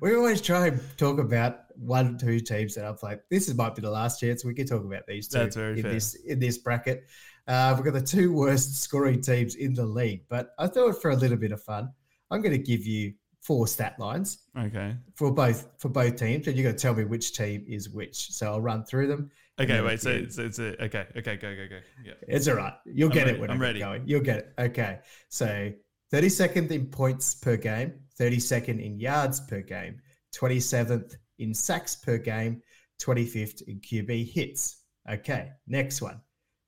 [0.00, 3.76] We always try and talk about one, two teams that I'm like, this is might
[3.76, 5.92] be the last chance we can talk about these two That's very in fair.
[5.92, 7.04] this in this bracket.
[7.46, 11.12] Uh, we've got the two worst scoring teams in the league, but I thought for
[11.12, 11.90] a little bit of fun,
[12.30, 14.94] I'm going to give you four stat lines Okay.
[15.14, 18.30] for both for both teams, and you got to tell me which team is which.
[18.32, 19.30] So I'll run through them.
[19.60, 19.80] Okay.
[19.80, 20.00] Wait.
[20.00, 21.06] So it's, it's a, okay.
[21.16, 21.36] Okay.
[21.36, 21.54] Go.
[21.56, 21.66] Go.
[21.68, 21.78] Go.
[22.04, 22.12] Yeah.
[22.28, 22.74] it's all right.
[22.84, 23.36] You'll I'm get ready.
[23.36, 23.78] it when I'm I'm ready.
[23.80, 24.02] going.
[24.06, 24.52] You'll get it.
[24.58, 24.98] Okay.
[25.30, 25.72] So
[26.12, 30.00] 32nd in points per game, 32nd in yards per game,
[30.34, 32.62] 27th in sacks per game,
[33.00, 34.82] 25th in QB hits.
[35.10, 35.50] Okay.
[35.66, 36.20] Next one.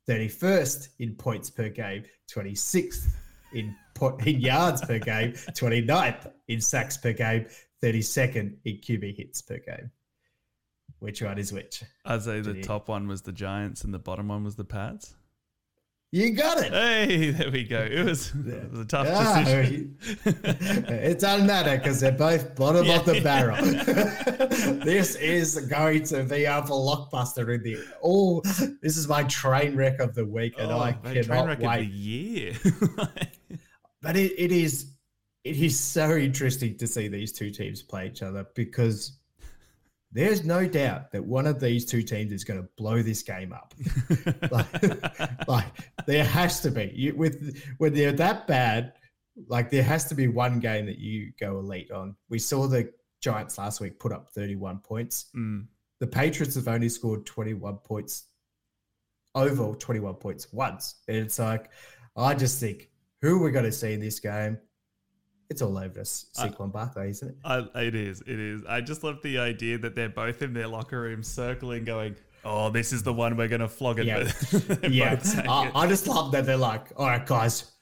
[0.08, 3.08] 31st in points per game, 26th
[3.52, 3.76] in
[4.24, 7.46] in yards per game, 29th in sacks per game,
[7.82, 9.90] 32nd in QB hits per game.
[10.98, 11.82] Which one is which?
[12.04, 15.14] I'd say the top one was the Giants and the bottom one was the Pats.
[16.12, 16.72] You got it.
[16.72, 17.80] Hey, there we go.
[17.82, 19.96] It was, it was a tough Ah, decision.
[20.24, 23.22] it doesn't matter because they're both bottom of the Yeah.
[23.22, 23.56] barrel.
[24.84, 28.40] this is going to be a blockbuster in the all.
[28.82, 31.58] This is my train wreck of the week, and Oh, I mate, train cannot wreck
[31.58, 31.90] of the wait.
[31.90, 32.54] year.
[34.02, 34.94] but it, it is
[35.44, 39.19] it is so interesting to see these two teams play each other because
[40.12, 43.52] there's no doubt that one of these two teams is going to blow this game
[43.52, 43.74] up.
[44.50, 45.66] like, like,
[46.06, 48.94] there has to be you, with when they're that bad.
[49.46, 52.16] Like there has to be one game that you go elite on.
[52.28, 55.26] We saw the Giants last week put up 31 points.
[55.36, 55.66] Mm.
[56.00, 58.24] The Patriots have only scored 21 points
[59.34, 60.96] over 21 points once.
[61.08, 61.70] And it's like,
[62.16, 62.90] I just think
[63.22, 64.58] who we're going to see in this game
[65.50, 66.26] it's all over us.
[66.32, 67.36] Saquon Barkley, isn't it?
[67.44, 68.22] I, it is.
[68.22, 68.62] It is.
[68.68, 72.70] I just love the idea that they're both in their locker room circling, going, "Oh,
[72.70, 74.30] this is the one we're going to flog it." Yeah,
[74.88, 75.20] yeah.
[75.48, 77.72] I, I, just love that they're like, "All right, guys."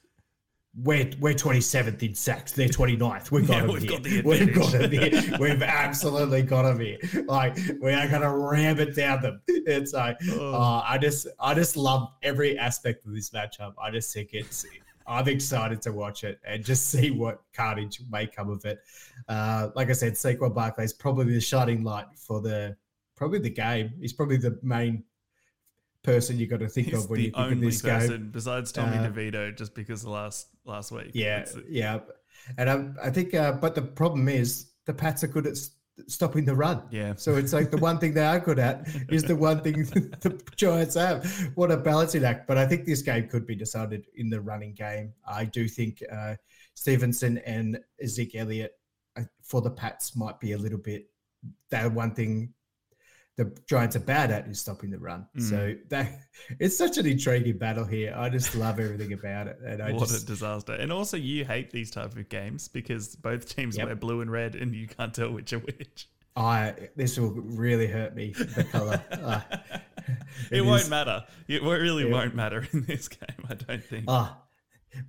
[0.81, 2.51] We're, we're 27th in sacks.
[2.51, 3.31] They're 29th.
[3.31, 3.91] We've got yeah, them we've here.
[3.91, 5.37] Got the we've got them here.
[5.39, 6.99] We've absolutely got them here.
[7.25, 9.41] Like we are going to ram it down them.
[9.47, 10.53] It's like oh.
[10.53, 13.73] uh, I just I just love every aspect of this matchup.
[13.81, 14.63] I just think it's
[15.09, 18.79] I'm excited to watch it and just see what carnage may come of it.
[19.27, 22.77] Uh, like I said, Saquon Barkley is probably the shining light for the
[23.15, 23.91] probably the game.
[23.99, 25.03] He's probably the main
[26.03, 28.29] person you got to think He's of when you think of this person game.
[28.31, 31.11] besides Tommy uh, DeVito, just because the last last week.
[31.13, 31.99] Yeah, yeah,
[32.57, 35.57] and I, I think, uh, but the problem is the Pats are good at
[36.07, 36.83] stopping the run.
[36.91, 37.13] Yeah.
[37.15, 39.83] So it's like the one thing they are good at is the one thing
[40.21, 41.25] the Giants have.
[41.55, 42.47] What a balancing act.
[42.47, 45.13] But I think this game could be decided in the running game.
[45.27, 46.35] I do think uh,
[46.73, 48.73] Stevenson and Zeke Elliott
[49.17, 51.09] uh, for the Pats might be a little bit
[51.69, 52.53] that one thing
[53.39, 55.25] the Giants are bad at is stopping the run.
[55.37, 55.41] Mm.
[55.41, 56.11] So that
[56.59, 58.13] it's such an intriguing battle here.
[58.15, 59.57] I just love everything about it.
[59.65, 60.73] And I what just, a disaster!
[60.73, 63.85] And also, you hate these type of games because both teams yep.
[63.85, 66.09] wear blue and red, and you can't tell which are which.
[66.35, 68.33] I this will really hurt me.
[68.33, 69.01] The color.
[69.09, 69.39] uh,
[70.51, 71.23] it, it won't matter.
[71.47, 73.47] It really it, won't matter in this game.
[73.49, 74.03] I don't think.
[74.09, 74.37] Ah,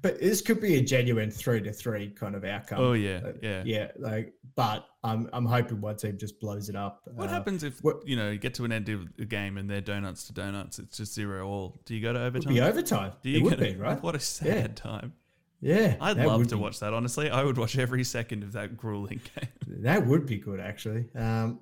[0.03, 2.81] but this could be a genuine three to three kind of outcome.
[2.81, 3.91] Oh yeah, yeah, yeah.
[3.99, 7.03] Like, but I'm I'm hoping one team just blows it up.
[7.15, 9.57] What uh, happens if what, you know you get to an end of the game
[9.57, 10.79] and they're donuts to donuts?
[10.79, 11.81] It's just zero all.
[11.85, 12.53] Do you go to overtime?
[12.53, 13.13] Be overtime.
[13.23, 14.03] Do you it would be right?
[14.03, 14.67] What a sad yeah.
[14.75, 15.13] time.
[15.61, 16.61] Yeah, I'd love to be.
[16.61, 16.95] watch that.
[16.95, 19.83] Honestly, I would watch every second of that grueling game.
[19.83, 21.07] That would be good, actually.
[21.15, 21.61] Um,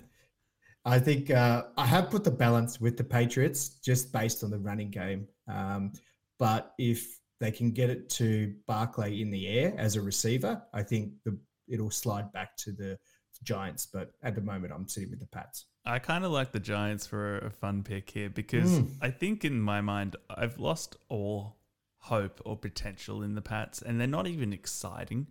[0.85, 4.59] I think uh, I have put the balance with the Patriots just based on the
[4.59, 5.27] running game.
[5.49, 5.93] Um,
[6.39, 10.83] but if they can get it to Barkley in the air as a receiver, I
[10.83, 12.99] think the it'll slide back to the
[13.43, 13.87] Giants.
[13.87, 15.67] But at the moment, I'm sitting with the Pats.
[15.85, 18.91] I kind of like the Giants for a fun pick here because mm.
[19.01, 21.57] I think in my mind I've lost all
[21.99, 25.29] hope or potential in the Pats, and they're not even exciting.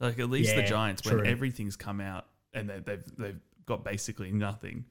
[0.00, 1.18] Like at least yeah, the Giants, true.
[1.18, 4.84] when everything's come out and they, they've they've got basically nothing.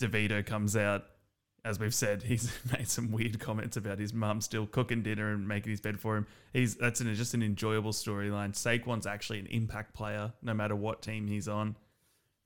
[0.00, 1.04] DeVito comes out
[1.64, 5.46] as we've said, he's made some weird comments about his mum still cooking dinner and
[5.46, 6.26] making his bed for him.
[6.52, 8.52] He's that's an, just an enjoyable storyline.
[8.52, 11.76] Saquon's actually an impact player, no matter what team he's on.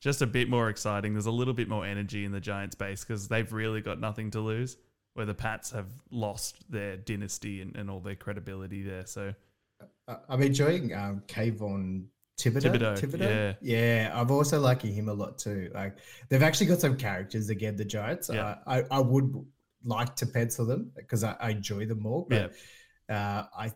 [0.01, 1.15] Just a bit more exciting.
[1.15, 4.31] There's a little bit more energy in the Giants base because they've really got nothing
[4.33, 4.77] to lose.
[5.15, 9.07] Where the Pats have lost their dynasty and, and all their credibility there.
[9.07, 9.33] So
[10.29, 12.07] I'm enjoying um, Kayvon
[12.39, 12.73] Thibodeaux.
[12.73, 13.57] Thibodeaux, Thibodeaux.
[13.63, 14.09] Yeah.
[14.09, 14.13] Yeah.
[14.15, 15.71] I'm also liking him a lot too.
[15.75, 18.31] Like they've actually got some characters again, the Giants.
[18.33, 18.43] Yeah.
[18.43, 19.33] Uh, I, I would
[19.85, 22.27] like to pencil them because I, I, enjoy them more.
[22.29, 22.53] But
[23.09, 23.39] yeah.
[23.39, 23.73] uh, I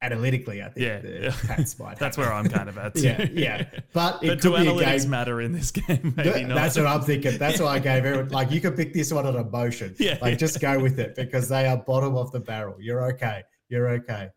[0.00, 1.34] analytically, I think yeah, the yeah.
[1.46, 1.98] Pats might.
[1.98, 2.96] that's where I'm kind of at.
[2.96, 3.64] Yeah, yeah.
[3.92, 6.14] But, but do analytics game, matter in this game?
[6.16, 6.54] Maybe not.
[6.54, 7.38] That's what I'm thinking.
[7.38, 9.94] That's why I gave everyone like you can pick this one on emotion.
[9.98, 12.76] Yeah, like just go with it because they are bottom of the barrel.
[12.78, 13.42] You're okay.
[13.68, 14.28] You're okay.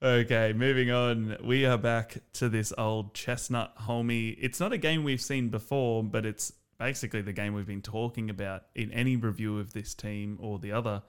[0.00, 1.36] Okay, moving on.
[1.42, 4.36] We are back to this old chestnut homie.
[4.40, 8.30] It's not a game we've seen before, but it's basically the game we've been talking
[8.30, 11.02] about in any review of this team or the other.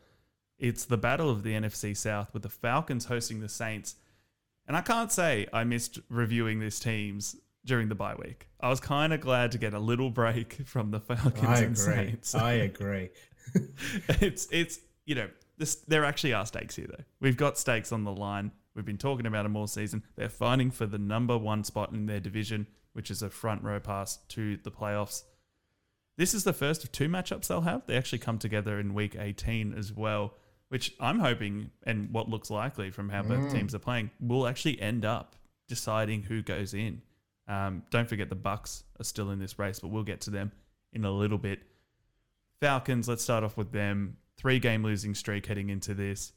[0.57, 3.95] It's the battle of the NFC South with the Falcons hosting the Saints.
[4.67, 8.47] And I can't say I missed reviewing these teams during the bye week.
[8.59, 11.77] I was kind of glad to get a little break from the Falcons I and
[11.77, 12.33] Saints.
[12.33, 13.11] I agree.
[14.09, 17.03] it's it's you know this, there actually are stakes here though.
[17.19, 18.51] We've got stakes on the line.
[18.75, 20.03] We've been talking about them all season.
[20.15, 23.79] They're fighting for the number one spot in their division, which is a front row
[23.79, 25.23] pass to the playoffs.
[26.17, 27.85] This is the first of two matchups they'll have.
[27.87, 30.33] They actually come together in week 18 as well,
[30.67, 33.51] which I'm hoping, and what looks likely from how both mm.
[33.51, 35.35] teams are playing, will actually end up
[35.67, 37.01] deciding who goes in.
[37.47, 40.51] Um, don't forget the Bucks are still in this race, but we'll get to them
[40.93, 41.61] in a little bit.
[42.59, 44.17] Falcons, let's start off with them.
[44.37, 46.33] Three game losing streak heading into this.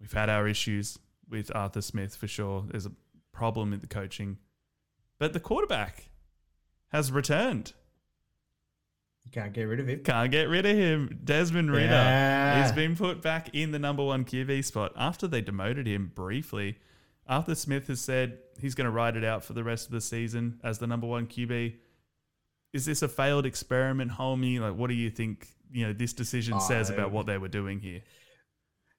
[0.00, 0.98] We've had our issues
[1.30, 2.64] with Arthur Smith for sure.
[2.68, 2.92] There's a
[3.32, 4.38] problem with the coaching,
[5.18, 6.08] but the quarterback
[6.88, 7.72] has returned.
[9.24, 10.02] You can't get rid of him.
[10.02, 11.20] Can't get rid of him.
[11.22, 11.86] Desmond Ridder.
[11.86, 12.62] Yeah.
[12.62, 16.78] He's been put back in the number one QB spot after they demoted him briefly.
[17.28, 20.00] Arthur Smith has said he's going to ride it out for the rest of the
[20.00, 21.76] season as the number one QB.
[22.72, 24.58] Is this a failed experiment, homie?
[24.58, 25.48] Like, what do you think?
[25.72, 28.02] You know, this decision says about what they were doing here.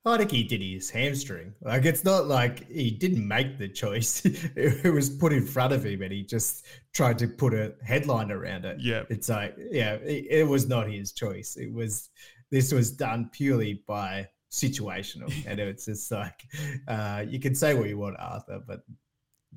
[0.03, 1.53] I think he did his hamstring.
[1.61, 5.85] Like it's not like he didn't make the choice; it was put in front of
[5.85, 8.79] him, and he just tried to put a headline around it.
[8.79, 11.55] Yeah, it's like yeah, it, it was not his choice.
[11.55, 12.09] It was
[12.49, 16.47] this was done purely by situational, and it's just like
[16.87, 18.81] uh, you can say what you want, Arthur, but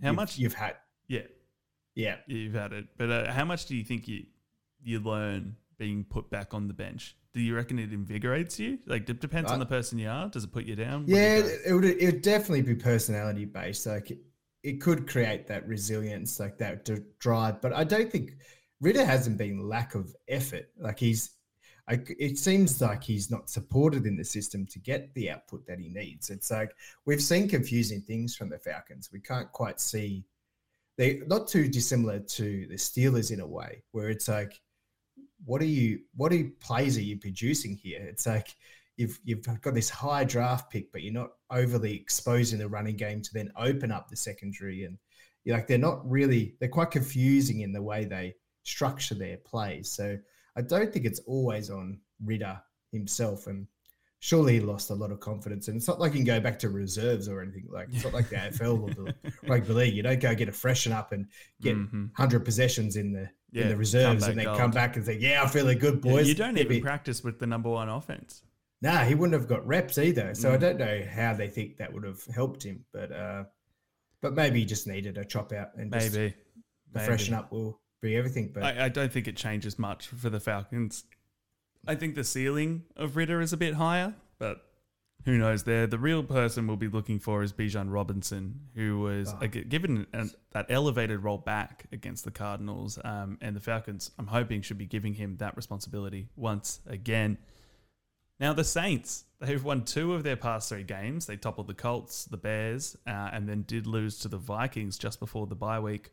[0.02, 0.76] how you've, much you've had?
[1.09, 1.22] Yeah,
[1.94, 2.87] yeah, you've had it.
[2.98, 4.24] But uh, how much do you think you
[4.83, 7.16] you learn being put back on the bench?
[7.34, 8.78] do you reckon it invigorates you?
[8.87, 10.28] Like, it depends on the person you are.
[10.28, 11.04] Does it put you down?
[11.08, 11.84] Yeah, you it would.
[11.84, 13.87] It would definitely be personality based.
[13.87, 14.18] Like, it,
[14.62, 17.60] it could create that resilience, like that drive.
[17.60, 18.37] But I don't think
[18.80, 20.70] Ridder hasn't been lack of effort.
[20.78, 21.32] Like he's,
[21.88, 25.80] I, it seems like he's not supported in the system to get the output that
[25.80, 26.30] he needs.
[26.30, 26.72] It's like
[27.04, 29.10] we've seen confusing things from the Falcons.
[29.12, 30.24] We can't quite see.
[30.96, 34.62] They're not too dissimilar to the Steelers in a way, where it's like
[35.44, 38.00] what are you what are you, plays are you producing here?
[38.02, 38.54] It's like
[38.96, 43.22] you've you've got this high draft pick, but you're not overly exposing the running game
[43.22, 44.98] to then open up the secondary and
[45.44, 49.92] you're like they're not really they're quite confusing in the way they structure their plays.
[49.92, 50.16] So
[50.57, 52.61] I don't think it's always on Ridder
[52.92, 53.66] himself and
[54.20, 55.68] surely he lost a lot of confidence.
[55.68, 57.66] And it's not like you can go back to reserves or anything.
[57.70, 59.94] Like it's not like the AFL or the rugby league.
[59.94, 61.26] You don't go get a freshen up and
[61.61, 62.07] get mm-hmm.
[62.14, 64.58] hundred possessions in the yeah, in the reserves and then gold.
[64.58, 67.38] come back and say, "Yeah, I'm feeling good, boys." Yeah, you don't even practice with
[67.38, 68.42] the number one offense.
[68.82, 70.34] Nah, he wouldn't have got reps either.
[70.34, 70.54] So mm.
[70.54, 73.44] I don't know how they think that would have helped him, but uh,
[74.20, 76.34] but maybe he just needed a chop out and maybe, maybe.
[76.92, 78.50] the freshen up will be everything.
[78.52, 81.04] But I, I, don't think it changes much for the Falcons.
[81.86, 84.62] I think the ceiling of Ridder is a bit higher, but
[85.24, 85.87] who knows there.
[85.87, 89.46] The real person we'll be looking for is Bijan Robinson, who was oh.
[89.46, 94.10] given an, that elevated role back against the Cardinals um, and the Falcons.
[94.18, 97.38] I'm hoping should be giving him that responsibility once again.
[98.38, 101.26] Now, the Saints, they've won two of their past three games.
[101.26, 105.20] They toppled the Colts, the Bears, uh, and then did lose to the Vikings just
[105.20, 106.10] before the bye week.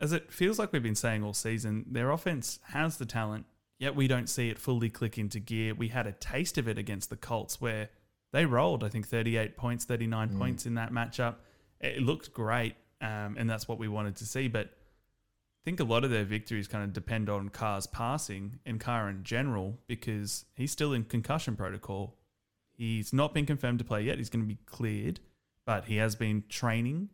[0.00, 3.46] As it feels like we've been saying all season, their offense has the talent
[3.82, 5.74] yet we don't see it fully click into gear.
[5.74, 7.88] We had a taste of it against the Colts where
[8.32, 10.38] they rolled, I think, 38 points, 39 mm.
[10.38, 11.34] points in that matchup.
[11.80, 14.46] It looked great, um, and that's what we wanted to see.
[14.46, 18.78] But I think a lot of their victories kind of depend on Carr's passing and
[18.78, 22.16] Carr in general because he's still in concussion protocol.
[22.70, 24.16] He's not been confirmed to play yet.
[24.16, 25.18] He's going to be cleared,
[25.66, 27.08] but he has been training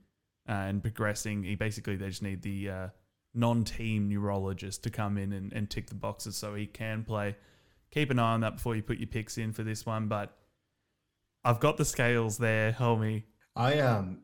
[0.47, 1.45] uh, and progressing.
[1.45, 2.71] He basically, they just need the.
[2.71, 2.89] Uh,
[3.35, 7.37] non-team neurologist to come in and, and tick the boxes so he can play.
[7.91, 10.37] Keep an eye on that before you put your picks in for this one, but
[11.45, 13.25] I've got the scales there, homie.
[13.57, 14.23] I um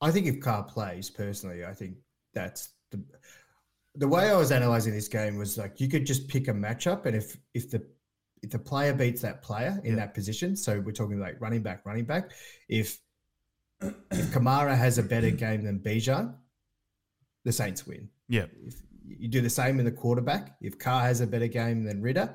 [0.00, 1.96] I think if Carr plays personally, I think
[2.34, 3.02] that's the
[3.94, 7.06] the way I was analyzing this game was like you could just pick a matchup
[7.06, 7.84] and if if the
[8.42, 10.00] if the player beats that player in yeah.
[10.00, 12.30] that position, so we're talking like running back, running back,
[12.68, 12.98] if
[13.80, 16.34] if Kamara has a better game than Bijan,
[17.44, 18.08] the Saints win.
[18.32, 18.46] Yeah.
[18.66, 22.00] If you do the same in the quarterback, if Carr has a better game than
[22.00, 22.34] Ridder,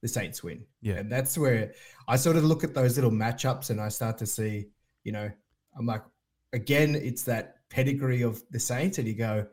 [0.00, 0.64] the Saints win.
[0.80, 0.94] Yeah.
[0.94, 1.72] And that's where
[2.06, 4.66] I sort of look at those little matchups and I start to see,
[5.02, 5.28] you know,
[5.76, 6.02] I'm like,
[6.52, 9.44] again, it's that pedigree of the Saints, and you go,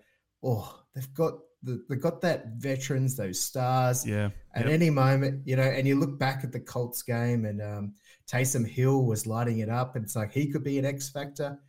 [0.44, 4.06] oh, they've got the, they've got that veterans, those stars.
[4.06, 4.30] Yeah.
[4.54, 4.74] At yep.
[4.74, 7.94] any moment, you know, and you look back at the Colts game and um,
[8.32, 11.60] Taysom Hill was lighting it up, and it's like he could be an X factor.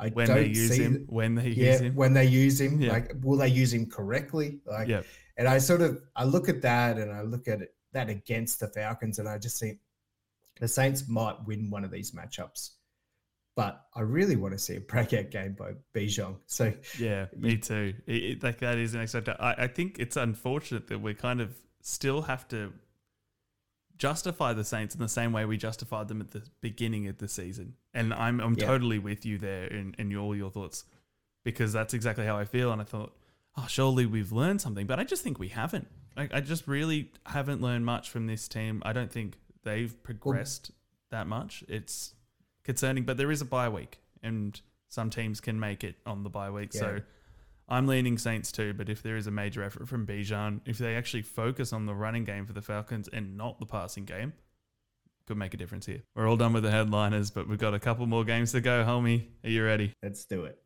[0.00, 2.60] I when don't they use see him, when they yeah, use him, when they use
[2.60, 2.92] him, yeah.
[2.92, 4.60] like will they use him correctly?
[4.64, 5.02] Like, yeah.
[5.36, 8.60] and I sort of I look at that and I look at it, that against
[8.60, 9.78] the Falcons, and I just think
[10.58, 12.70] the Saints might win one of these matchups.
[13.56, 16.36] But I really want to see a breakout game by Bijan.
[16.46, 17.94] So yeah, me too.
[18.06, 19.34] It, it, like that is an exciting.
[19.38, 22.72] I, I think it's unfortunate that we kind of still have to
[23.98, 27.28] justify the Saints in the same way we justified them at the beginning of the
[27.28, 27.74] season.
[27.92, 28.66] And I'm I'm yeah.
[28.66, 30.84] totally with you there in, in all your thoughts
[31.44, 32.72] because that's exactly how I feel.
[32.72, 33.16] And I thought,
[33.56, 35.88] oh, surely we've learned something, but I just think we haven't.
[36.16, 38.82] Like, I just really haven't learned much from this team.
[38.84, 41.64] I don't think they've progressed well, that much.
[41.68, 42.14] It's
[42.64, 46.30] concerning, but there is a bye week, and some teams can make it on the
[46.30, 46.70] bye week.
[46.74, 46.80] Yeah.
[46.80, 47.00] So
[47.68, 50.96] I'm leaning Saints too, but if there is a major effort from Bijan, if they
[50.96, 54.32] actually focus on the running game for the Falcons and not the passing game,
[55.30, 56.02] could make a difference here.
[56.16, 58.82] We're all done with the headliners, but we've got a couple more games to go,
[58.84, 59.28] homie.
[59.44, 59.92] Are you ready?
[60.02, 60.58] Let's do it.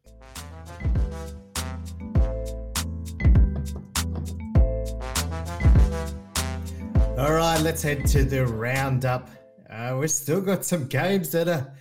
[7.19, 9.29] All right, let's head to the roundup.
[9.69, 11.75] Uh, we've still got some games that are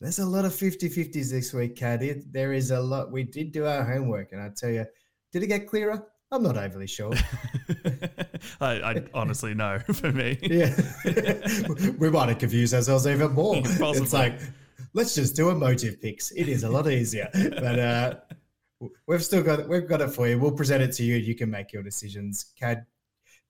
[0.00, 2.02] there's a lot of 50-50s this week, Cad.
[2.30, 3.12] There is a lot.
[3.12, 4.86] We did do our homework, and I tell you,
[5.30, 6.06] did it get clearer?
[6.32, 7.12] I'm not overly sure.
[8.60, 10.38] I, I, honestly know for me.
[10.42, 10.74] yeah,
[11.98, 13.60] we might have confused ourselves even more.
[13.62, 14.02] Possibly.
[14.02, 14.40] It's like
[14.94, 16.30] let's just do emotive picks.
[16.32, 18.14] It is a lot easier, but uh,
[19.06, 20.38] we've still got we've got it for you.
[20.38, 21.16] We'll present it to you.
[21.16, 22.52] You can make your decisions.
[22.58, 22.86] Cad,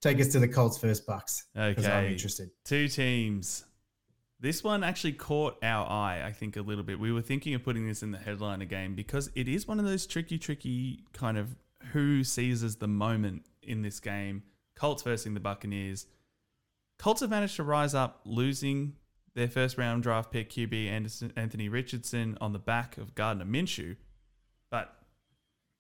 [0.01, 1.47] take us to the Colts first bucks.
[1.57, 2.51] Okay, I'm interested.
[2.65, 3.65] Two teams
[4.41, 6.99] this one actually caught our eye, I think, a little bit.
[6.99, 9.85] We were thinking of putting this in the headline again because it is one of
[9.85, 11.55] those tricky, tricky kind of
[11.93, 14.43] who seizes the moment in this game.
[14.75, 16.07] Colts versus the Buccaneers.
[16.99, 18.95] Colts have managed to rise up, losing
[19.35, 23.97] their first round draft pick QB Anderson, Anthony Richardson on the back of Gardner Minshew.
[24.71, 24.95] But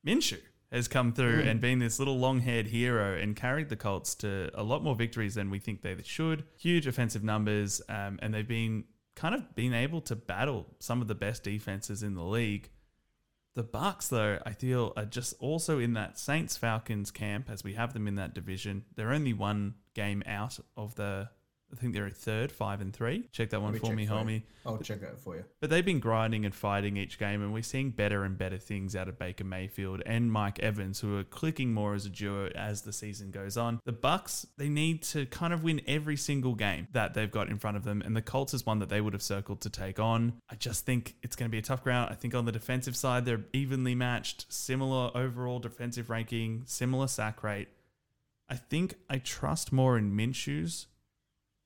[0.07, 0.41] Minshew
[0.73, 1.49] has come through mm.
[1.49, 4.95] and been this little long haired hero and carried the Colts to a lot more
[4.95, 6.45] victories than we think they should.
[6.57, 8.85] Huge offensive numbers, um, and they've been
[9.17, 12.71] kind of been able to battle some of the best defenses in the league.
[13.55, 17.75] The Bucks, though, I feel are just also in that Saints Falcons camp as we
[17.75, 18.85] have them in that division.
[18.95, 21.31] They're only one game out of the
[21.73, 23.29] I think they're a third, five and three.
[23.33, 24.43] Check that one for me, homie.
[24.67, 25.45] I'll check that for you.
[25.61, 28.97] But they've been grinding and fighting each game, and we're seeing better and better things
[28.97, 32.83] out of Baker Mayfield and Mike Evans, who are clicking more as a duo as
[32.83, 33.81] the season goes on.
[33.85, 37.59] The Bucks, they need to kind of win every single game that they've got in
[37.59, 39.99] front of them, and the Colts is one that they would have circled to take
[39.99, 40.35] on.
[40.51, 42.11] I just think it's going to be a tough ground.
[42.11, 47.43] I think on the defensive side, they're evenly matched, similar overall defensive ranking, similar sack
[47.43, 47.69] rate.
[48.49, 50.89] I think I trust more in Minshew's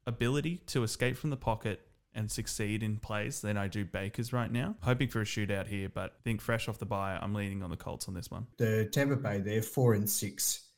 [0.07, 1.81] ability to escape from the pocket
[2.15, 4.77] and succeed in plays than I do Baker's right now.
[4.83, 7.71] Hoping for a shootout here, but I think fresh off the bye, I'm leaning on
[7.71, 8.47] the Colts on this one.
[8.57, 10.69] The Tampa Bay, they're four and six.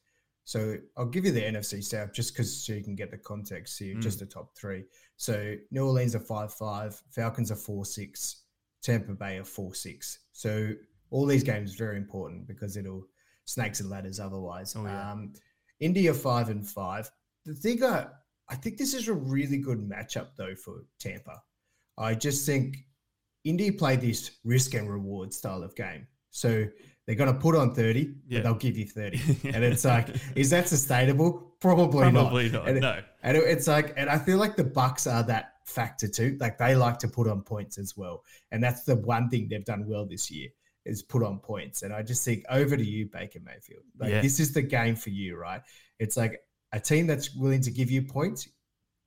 [0.45, 3.79] So I'll give you the NFC South just because so you can get the context
[3.79, 4.01] here, mm.
[4.01, 4.85] just the top three.
[5.17, 8.45] So New Orleans are five five, Falcons are four six,
[8.83, 10.21] Tampa Bay are four six.
[10.33, 10.73] So
[11.11, 13.07] all these games very important because it'll
[13.45, 14.75] snakes and ladders otherwise.
[14.77, 15.11] Oh, yeah.
[15.11, 15.33] um,
[15.81, 17.11] Indy five and five.
[17.45, 18.07] The thing I
[18.49, 21.43] I think this is a really good matchup though for Tampa.
[21.99, 22.79] I just think
[23.45, 26.07] Indy play this risk and reward style of game.
[26.31, 26.67] So
[27.07, 28.39] they're going to put on 30, yeah.
[28.39, 29.19] but they'll give you 30.
[29.55, 31.55] and it's like, is that sustainable?
[31.61, 32.65] Probably, Probably not.
[32.65, 32.69] not.
[32.69, 33.01] And, no.
[33.23, 36.37] And it's like, and I feel like the Bucks are that factor too.
[36.41, 38.23] Like they like to put on points as well.
[38.51, 40.49] And that's the one thing they've done well this year
[40.85, 41.83] is put on points.
[41.83, 43.83] And I just think over to you, Baker Mayfield.
[43.99, 44.21] Like yeah.
[44.21, 45.63] this is the game for you, right?
[45.99, 46.41] It's like
[46.77, 48.49] a team that's willing to give you points,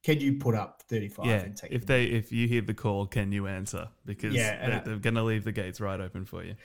[0.04, 3.48] can you put up 35 yeah, if they if you hear the call can you
[3.48, 3.88] answer?
[4.06, 6.56] Because yeah, they're, they're going to leave the gates right open for you.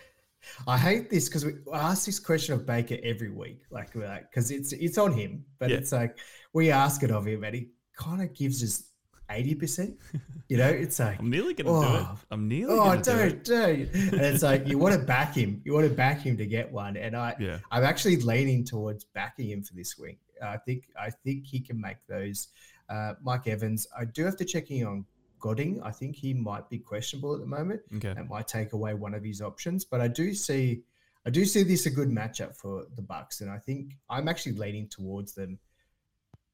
[0.66, 4.74] I hate this because we ask this question of baker every week like because it's
[4.74, 5.76] it's on him but yeah.
[5.76, 6.18] it's like
[6.52, 8.90] we ask it of him and he kind of gives us
[9.30, 9.96] 80%
[10.48, 13.16] you know it's like i'm nearly gonna oh, do it i'm nearly going to do
[13.16, 13.24] it.
[13.24, 15.94] oh don't do not and it's like you want to back him you want to
[15.94, 19.74] back him to get one and i yeah i'm actually leaning towards backing him for
[19.74, 22.48] this week i think i think he can make those
[22.88, 25.04] uh, Mike Evans, I do have to check in on
[25.40, 25.80] Godwin.
[25.82, 27.80] I think he might be questionable at the moment.
[27.96, 28.14] Okay.
[28.14, 29.84] That might take away one of his options.
[29.84, 30.82] But I do see
[31.26, 34.52] I do see this a good matchup for the Bucks, and I think I'm actually
[34.52, 35.58] leaning towards them,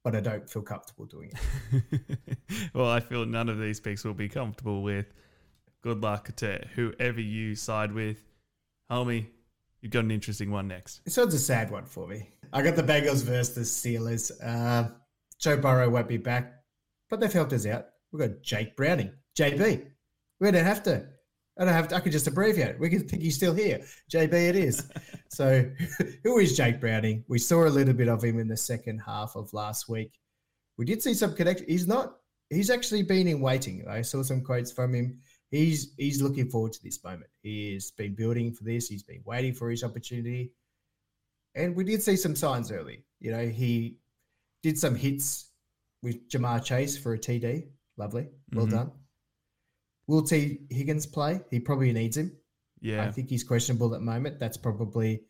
[0.02, 1.32] but I don't feel comfortable doing
[1.72, 2.38] it.
[2.74, 5.12] well, I feel none of these picks will be comfortable with.
[5.82, 8.22] Good luck to whoever you side with.
[8.90, 9.26] Homie,
[9.80, 11.04] you've got an interesting one next.
[11.04, 12.30] This one's a sad one for me.
[12.52, 13.60] I got the Bengals versus the
[13.98, 14.32] Steelers.
[14.42, 14.90] Uh,
[15.38, 16.54] Joe Burrow won't be back,
[17.08, 17.86] but they've helped us out.
[18.12, 19.86] We've got Jake Browning, JB.
[20.40, 21.06] We don't have to.
[21.60, 21.96] I don't have to.
[21.96, 22.80] I could just abbreviate it.
[22.80, 23.84] We can think he's still here.
[24.10, 24.90] JB, it is.
[25.28, 25.70] so,
[26.24, 27.22] who is Jake Browning?
[27.28, 30.18] We saw a little bit of him in the second half of last week.
[30.78, 31.66] We did see some connection.
[31.68, 32.16] He's not.
[32.48, 33.84] He's actually been in waiting.
[33.86, 35.20] I saw some quotes from him.
[35.50, 37.30] He's he's looking forward to this moment.
[37.42, 38.88] He's been building for this.
[38.88, 40.52] He's been waiting for his opportunity,
[41.54, 43.04] and we did see some signs early.
[43.18, 43.98] You know, he
[44.62, 45.50] did some hits
[46.02, 47.66] with Ja'Marr Chase for a TD.
[47.98, 48.28] Lovely.
[48.54, 48.76] Well mm-hmm.
[48.76, 48.92] done.
[50.10, 51.40] Will Tee Higgins play?
[51.52, 52.36] He probably needs him.
[52.80, 53.04] Yeah.
[53.04, 54.40] I think he's questionable at the moment.
[54.40, 55.22] That's probably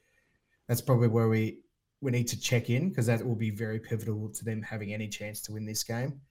[0.68, 1.58] that's probably where we
[2.00, 5.06] we need to check in because that will be very pivotal to them having any
[5.06, 6.22] chance to win this game.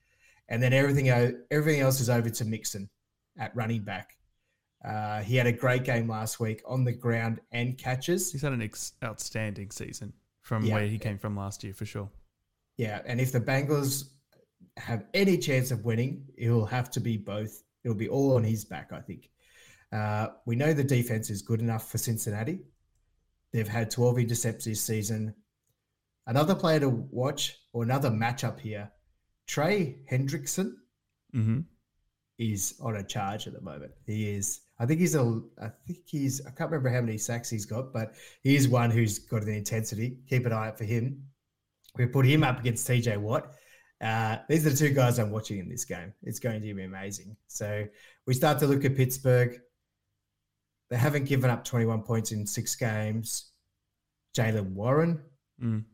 [0.48, 1.10] And then everything
[1.52, 2.90] everything else is over to Mixon
[3.38, 4.16] at running back.
[4.84, 8.32] Uh, he had a great game last week on the ground and catches.
[8.32, 10.98] He's had an ex- outstanding season from yeah, where he yeah.
[10.98, 12.10] came from last year for sure.
[12.78, 14.08] Yeah, and if the Bengals
[14.76, 17.62] have any chance of winning, it'll have to be both.
[17.84, 19.30] It'll be all on his back, I think.
[19.92, 22.60] Uh, we know the defense is good enough for Cincinnati.
[23.52, 25.34] They've had 12 intercepts this season.
[26.26, 28.90] Another player to watch, or another matchup here,
[29.46, 30.74] Trey Hendrickson.
[31.34, 31.60] Mm-hmm.
[32.38, 33.92] is on a charge at the moment.
[34.04, 34.62] He is.
[34.80, 35.42] I think he's a.
[35.62, 36.40] I think he's.
[36.44, 39.50] I can't remember how many sacks he's got, but he is one who's got an
[39.50, 40.18] intensity.
[40.28, 41.22] Keep an eye out for him.
[41.96, 43.52] We put him up against TJ Watt.
[44.00, 46.12] Uh, these are the two guys I'm watching in this game.
[46.22, 47.36] It's going to be amazing.
[47.48, 47.86] So
[48.26, 49.60] we start to look at Pittsburgh.
[50.88, 53.52] They haven't given up 21 points in six games.
[54.36, 55.20] Jaylen Warren
[55.62, 55.84] Mm.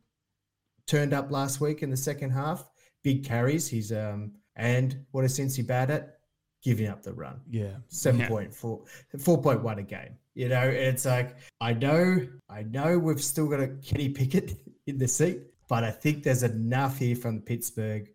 [0.87, 2.71] turned up last week in the second half.
[3.03, 3.67] Big carries.
[3.67, 6.19] He's um and what is Cincy bad at?
[6.63, 7.41] Giving up the run.
[7.51, 7.77] Yeah.
[7.89, 8.29] Seven Yeah.
[8.29, 8.85] point four,
[9.19, 10.17] four point one a game.
[10.35, 14.55] You know, it's like I know, I know we've still got a Kenny Pickett
[14.87, 18.09] in the seat, but I think there's enough here from Pittsburgh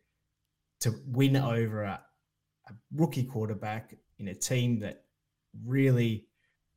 [0.81, 2.01] to win over a,
[2.67, 5.03] a rookie quarterback in a team that
[5.65, 6.25] really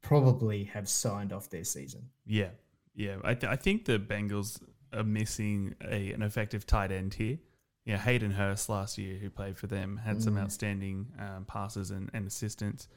[0.03, 2.09] probably have signed off their season.
[2.27, 2.51] Yeah,
[2.95, 3.16] yeah.
[3.25, 4.61] I, th- I think the Bengals
[4.93, 7.39] are missing a, an effective tight end here.
[7.85, 10.43] Yeah, Hayden Hurst last year, who played for them, had some Mm.
[10.43, 12.89] outstanding um, passes and, and assistance.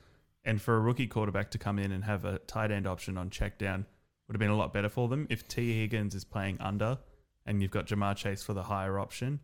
[0.46, 3.30] And for a rookie quarterback to come in and have a tight end option on
[3.30, 3.86] check down
[4.28, 5.28] would have been a lot better for them.
[5.30, 7.00] If Tee Higgins is playing under
[7.48, 9.40] and you've got Ja'Marr Chase for the higher option,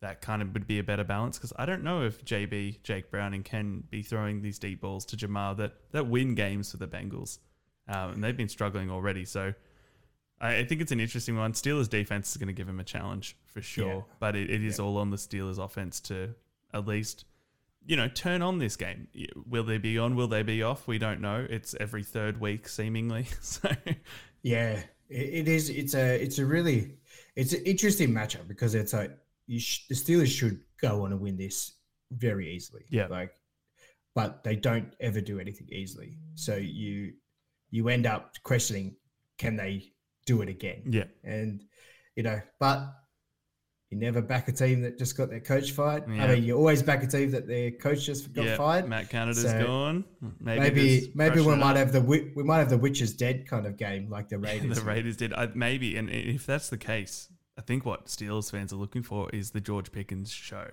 [0.00, 1.38] that kind of would be a better balance.
[1.38, 5.16] Because I don't know if JB, Jake Browning, can be throwing these deep balls to
[5.16, 7.38] Ja'Marr that, that win games for the Bengals.
[7.86, 9.24] Um, and they've been struggling already.
[9.24, 9.54] So
[10.40, 11.52] I, I think it's an interesting one.
[11.52, 14.00] Steelers defense is going to give him a challenge for sure, Yeah.
[14.18, 16.34] but it, it is all on the Steelers offense to
[16.72, 17.24] at least,
[17.86, 19.08] you know, turn on this game.
[19.46, 20.16] Will they be on?
[20.16, 20.86] Will they be off?
[20.88, 21.46] We don't know.
[21.48, 23.26] It's every third week seemingly.
[23.42, 23.68] So
[24.42, 25.68] Yeah, it, it is.
[25.70, 26.94] It's a it's a really
[27.36, 29.16] it's an interesting matchup because it's like
[29.46, 31.72] you sh- the Steelers should go on and win this
[32.12, 32.84] very easily.
[32.90, 33.06] Yeah.
[33.08, 33.32] like,
[34.14, 36.18] but they don't ever do anything easily.
[36.34, 37.14] So you
[37.70, 38.94] you end up questioning,
[39.38, 39.92] can they
[40.26, 40.82] do it again?
[40.86, 41.64] yeah, And
[42.16, 42.92] you know, but
[43.94, 46.04] you never back a team that just got their coach fired.
[46.08, 46.24] Yeah.
[46.24, 48.56] I mean, you always back a team that their coach just got yeah.
[48.56, 48.88] fired.
[48.88, 50.04] Matt Canada's So gone.
[50.40, 51.76] Maybe Maybe maybe, we might up.
[51.76, 54.78] have the we might have the witch is dead kind of game like the Raiders.
[54.80, 55.32] the Raiders did.
[55.32, 59.30] I, maybe, and if that's the case, I think what Steelers fans are looking for
[59.30, 60.70] is the George Pickens show.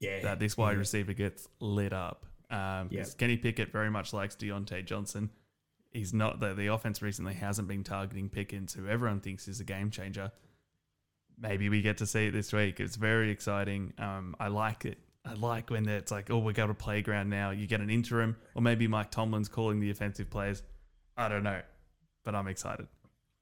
[0.00, 2.26] yeah, that this wide receiver gets lit up.
[2.50, 3.04] Um, Yeah.
[3.18, 5.30] Kenny Pickett very much likes Diontae Johnson.
[5.92, 9.64] He's not the the offense recently hasn't been targeting Pickens, who everyone thinks is a
[9.64, 10.32] game changer.
[11.38, 12.80] Maybe we get to see it this week.
[12.80, 13.92] It's very exciting.
[13.98, 14.98] Um, I like it.
[15.24, 17.50] I like when it's like, oh, we got a playground now.
[17.50, 20.62] You get an interim, or maybe Mike Tomlin's calling the offensive players.
[21.16, 21.60] I don't know,
[22.24, 22.86] but I'm excited.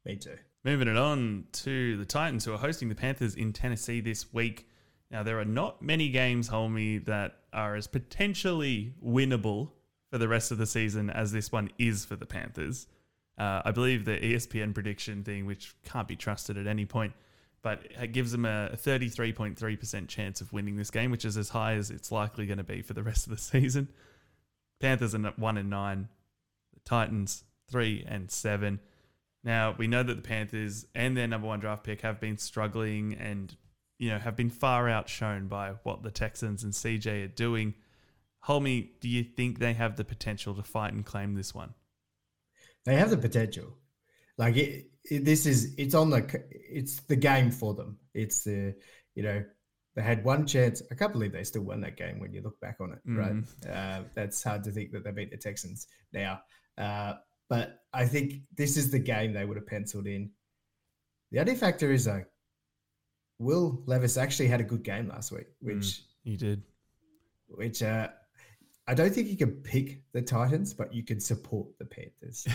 [0.05, 0.37] Me too.
[0.65, 4.67] Moving it on to the Titans, who are hosting the Panthers in Tennessee this week.
[5.11, 9.71] Now, there are not many games, homie, that are as potentially winnable
[10.11, 12.87] for the rest of the season as this one is for the Panthers.
[13.37, 17.13] Uh, I believe the ESPN prediction thing, which can't be trusted at any point,
[17.65, 21.73] but it gives them a 33.3% chance of winning this game, which is as high
[21.73, 23.89] as it's likely going to be for the rest of the season.
[24.81, 26.09] Panthers are 1 and 9,
[26.75, 28.81] the Titans 3 and 7.
[29.43, 33.15] Now, we know that the Panthers and their number one draft pick have been struggling
[33.15, 33.57] and,
[33.99, 37.73] you know, have been far outshone by what the Texans and CJ are doing.
[38.41, 41.73] Holmy, do you think they have the potential to fight and claim this one?
[42.85, 43.79] They have the potential.
[44.37, 47.99] Like it, this is it's on the it's the game for them.
[48.15, 48.75] It's the
[49.15, 49.45] you know
[49.95, 50.83] they had one chance.
[50.91, 52.99] I can't believe they still won that game when you look back on it.
[53.07, 56.41] Right, uh, that's hard to think that they beat the Texans now.
[56.79, 57.15] Uh,
[57.49, 60.31] but I think this is the game they would have penciled in.
[61.31, 62.27] The other factor is like
[63.39, 66.63] Will Levis actually had a good game last week, which You did.
[67.49, 68.09] which uh,
[68.87, 72.47] I don't think you can pick the Titans, but you can support the Panthers.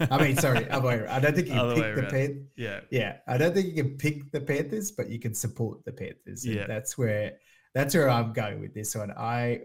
[0.10, 1.08] I mean, sorry, other way around.
[1.08, 2.02] I don't think you can Other pick the.
[2.10, 2.46] Panthers.
[2.56, 2.80] yeah.
[2.90, 6.44] Yeah, I don't think you can pick the Panthers, but you can support the Panthers.
[6.44, 6.66] And Yeah.
[6.66, 7.38] that's where
[7.74, 9.12] that's where I'm going with this one.
[9.12, 9.62] I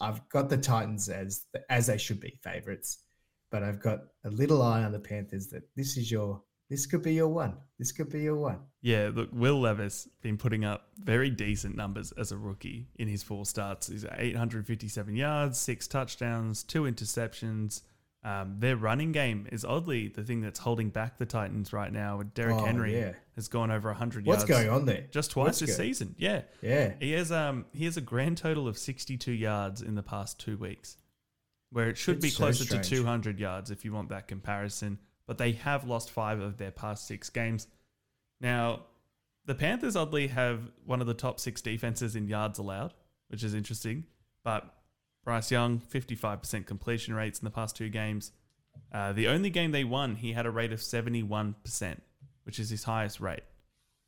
[0.00, 2.98] I've got the Titans as as they should be favorites,
[3.50, 5.48] but I've got a little eye on the Panthers.
[5.48, 6.40] That this is your
[6.72, 7.54] this could be your one.
[7.78, 8.60] This could be your one.
[8.80, 13.22] Yeah, look, Will Levis been putting up very decent numbers as a rookie in his
[13.22, 13.88] four starts.
[13.88, 17.82] He's at 857 yards, six touchdowns, two interceptions.
[18.24, 22.16] Um, their running game is oddly the thing that's holding back the Titans right now.
[22.18, 23.12] With Derrick Oh, Henry yeah.
[23.36, 25.04] has gone over 100 What's yards What's going on there?
[25.10, 26.14] just twice What's this season.
[26.16, 30.02] Yeah, Yeah, he has um he has a grand total of 62 yards in the
[30.04, 30.96] past two weeks,
[31.70, 34.98] where it should be It's so closer to 200 yards if you want that comparison.
[35.26, 37.68] But they have lost five of their past six games.
[38.40, 38.80] Now,
[39.44, 42.94] the Panthers oddly have one of the top six defenses in yards allowed,
[43.28, 44.04] which is interesting.
[44.44, 44.74] But
[45.24, 48.32] Bryce Young, 55% completion rates in the past two games.
[48.92, 51.96] Uh, the only game they won, he had a rate of 71%,
[52.44, 53.42] which is his highest rate.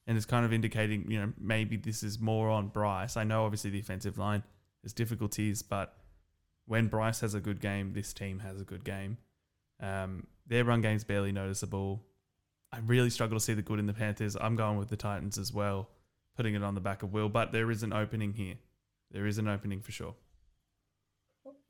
[0.06, 3.16] And it's kind of indicating, you know, maybe this is more on Bryce.
[3.16, 4.42] I know obviously the offensive line
[4.82, 5.96] has difficulties, but
[6.66, 9.18] when Bryce has a good game, this team has a good game.
[9.80, 12.04] Um, their run game's barely noticeable.
[12.72, 14.36] I really struggle to see the good in the Panthers.
[14.40, 15.88] I'm going with the Titans as well,
[16.36, 17.28] putting it on the back of Will.
[17.28, 18.54] But there is an opening here.
[19.10, 20.14] There is an opening for sure.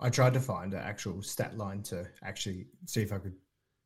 [0.00, 3.34] I tried to find an actual stat line to actually see if I could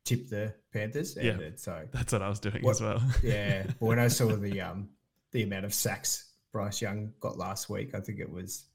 [0.05, 1.17] tip the Panthers.
[1.17, 1.37] And Yeah.
[1.47, 3.01] it's so That's what I was doing What- as well.
[3.23, 3.63] yeah.
[3.79, 4.89] But when I saw the um
[5.31, 8.65] the amount of sacks Bryce Young got last week, I think it was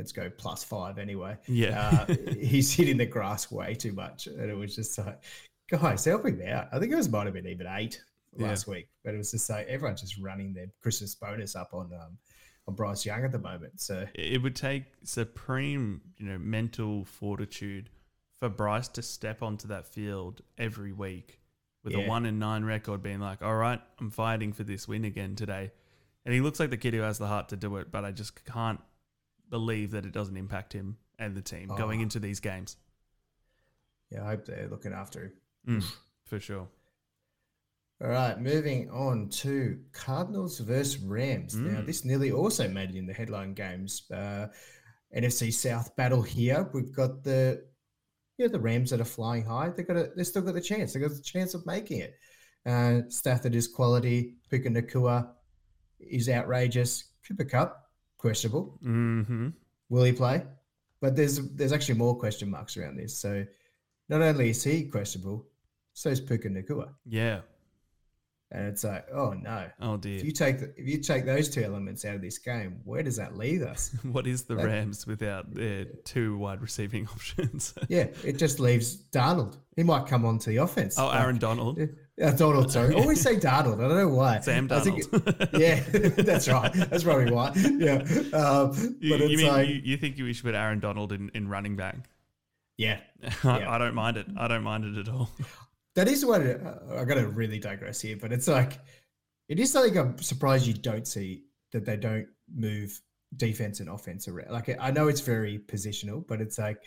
[0.00, 1.36] let's go plus five anyway.
[1.46, 2.04] yeah.
[2.08, 5.20] Uh, he's hitting the grass way too much, and it was just like,
[5.70, 6.68] guys, help him out.
[6.72, 8.02] I think it was might have been even eight
[8.36, 8.46] Yeah.
[8.48, 11.90] last week, but it was just like everyone's just running their Christmas bonus up on
[11.92, 12.16] um
[12.66, 13.80] on Bryce Young at the moment.
[13.80, 17.90] So it would take supreme, you know, mental fortitude
[18.38, 21.40] for Bryce to step onto that field every week
[21.84, 25.04] with a one and nine record, being like, "All right, I'm fighting for this win
[25.04, 25.72] again today."
[26.24, 28.12] And he looks like the kid who has the heart to do it, but I
[28.12, 28.80] just can't
[29.50, 32.02] believe that it doesn't impact him and the team going Oh.
[32.04, 32.76] into these games.
[34.10, 35.32] yeah, I hope they're looking after him.
[35.80, 35.92] Mm,
[36.24, 36.68] for sure.
[38.02, 41.54] All right, moving on to Cardinals versus Rams.
[41.54, 41.86] Now, Mm.
[41.86, 44.10] this nearly also made it in the headline games.
[44.10, 44.48] Uh,
[45.14, 46.68] NFC South battle here.
[46.72, 47.66] We've got the
[48.38, 49.68] yeah the Rams that are flying high.
[49.68, 50.92] They got a, they still got the chance.
[50.94, 52.14] They've got the chance of making it.
[52.64, 54.36] Uh, Stafford is quality.
[54.48, 55.34] Puka Nacua
[55.98, 57.04] is outrageous.
[57.28, 57.89] Cooper Kupp
[58.20, 58.78] questionable.
[58.82, 59.48] hmm
[59.88, 60.44] Will he play?
[61.00, 63.16] But there's there's actually more question marks around this.
[63.18, 63.44] So
[64.08, 65.46] not only is he questionable,
[65.94, 66.90] so is Puka Nacua.
[67.06, 67.40] Yeah.
[68.52, 69.66] And it's like, oh no.
[69.80, 70.16] Oh dear.
[70.18, 73.02] If you take the, if you take those two elements out of this game, where
[73.02, 73.94] does that leave us?
[74.02, 77.74] what is the that- Rams without their two wide receiving options?
[77.88, 79.56] yeah, it just leaves Donald.
[79.76, 80.98] He might come onto the offense.
[80.98, 81.78] oh, Like, Aaron Donald.
[82.24, 82.70] uh, Donald.
[82.72, 83.80] Sorry, I always say Donald.
[83.80, 84.40] I don't know why.
[84.40, 85.04] Sam I think
[85.52, 86.72] yeah, that's right.
[86.72, 87.52] That's probably why.
[87.54, 88.02] Yeah,
[88.32, 91.12] um, You, but you it's mean like, you, you think we should put Aaron Donald
[91.12, 91.96] in, in running back?
[92.76, 92.98] yeah,
[93.44, 93.70] I, Yeah.
[93.70, 94.26] I don't mind it.
[94.36, 95.30] I don't mind it at all.
[95.94, 98.16] that is what it, uh, I got to really digress here.
[98.20, 98.78] But it's like
[99.48, 103.00] it is something I'm surprised you don't see that they don't move
[103.36, 104.50] defense and offense around.
[104.50, 106.78] Like I know it's very positional, but it's like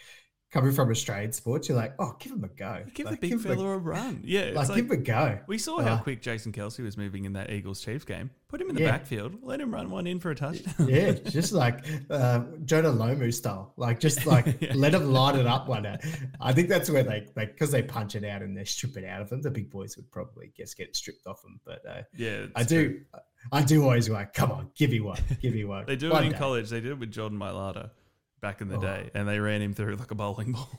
[0.53, 2.83] coming from Australian sports, you're like, oh, give him a go.
[2.93, 4.21] Give like, the big a- fella a run.
[4.23, 5.39] Yeah, like, like, give him a go.
[5.47, 8.29] we saw how uh, quick Jason Kelce was moving in that Eagles Chiefs game.
[8.47, 8.91] Put him in the Yeah.
[8.91, 9.35] backfield.
[9.41, 10.87] Let him run one in for a touchdown.
[10.87, 13.73] yeah, just like uh, Jonah Lomu style.
[13.77, 14.73] Like just like Yeah.
[14.75, 15.97] let him light it up one day.
[16.39, 19.05] I think that's where they like because they punch it out and they strip it
[19.05, 19.41] out of them.
[19.41, 21.59] The big boys would probably just get stripped off them.
[21.65, 23.01] But uh, yeah, I do, true.
[23.51, 25.85] I do always like, come on, give me one, give me one.
[25.87, 26.37] They do One it in day.
[26.37, 26.69] college.
[26.69, 27.89] They did it with Jordan Mailata
[28.43, 28.81] back in the Oh.
[28.81, 30.69] day, and they ran him through like a bowling ball.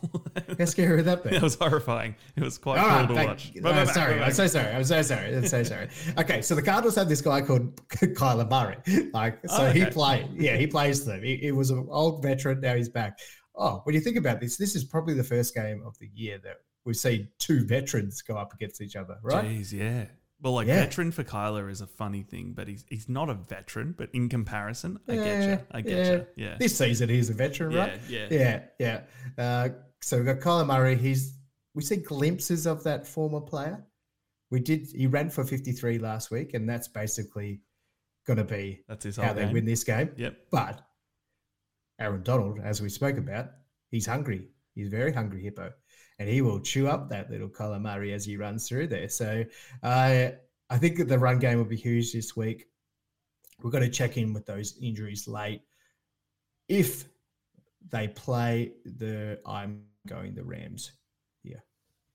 [0.57, 1.31] How scary would that be?
[1.35, 2.15] That was horrifying.
[2.37, 3.53] It was quite All cool right, to watch.
[3.61, 4.69] but- sorry, I'm so sorry.
[4.73, 5.35] I'm so sorry.
[5.37, 5.89] I'm so sorry.
[6.19, 9.11] Okay, so the Cardinals have this guy called Kyler Murray.
[9.13, 9.91] Like, so Oh, he okay.
[9.91, 10.29] played.
[10.35, 11.23] Yeah, he plays them.
[11.25, 12.61] He, he was an old veteran.
[12.61, 13.19] Now he's back.
[13.57, 16.39] Oh, when you think about this, this is probably the first game of the year
[16.45, 19.45] that we've seen two veterans go up against each other, right?
[19.47, 20.05] Jeez, yeah.
[20.45, 20.85] Well, like Yeah.
[20.85, 23.95] veteran for Kyler is a funny thing, but he's he's not a veteran.
[23.97, 25.67] But in comparison, I get you.
[25.73, 26.13] I get yeah.
[26.13, 26.27] you.
[26.37, 26.57] Yeah.
[26.61, 28.01] This season, he's a veteran, yeah, right?
[28.09, 29.01] yeah, Yeah, yeah.
[29.43, 29.69] Uh,
[30.03, 30.97] so we've got Kyler Murray.
[30.97, 31.39] He's
[31.75, 33.85] we see glimpses of that former player.
[34.51, 34.87] We did.
[34.95, 37.63] He ran for 53 last week, and that's basically
[38.27, 39.53] going to be That's his how they game.
[39.55, 40.11] win this game.
[40.17, 40.37] Yep.
[40.51, 40.81] But
[41.99, 43.51] Aaron Donald, as we spoke about,
[43.91, 44.49] he's hungry.
[44.75, 45.73] He's very hungry hippo,
[46.19, 49.09] and he will chew up that little Murray as he runs through there.
[49.09, 49.45] So
[49.83, 50.35] I
[50.71, 52.67] I think that the run game will be huge this week.
[53.63, 55.63] We've got to check in with those injuries late.
[56.69, 57.05] If
[57.91, 60.93] they play the, I'm going the Rams.
[61.43, 61.63] Here.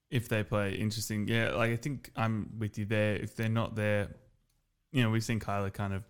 [0.09, 1.27] If they play, interesting.
[1.27, 3.15] Yeah, like I think I'm with you there.
[3.15, 4.15] If they're not there,
[4.91, 6.03] you know, we've seen Kyler kind of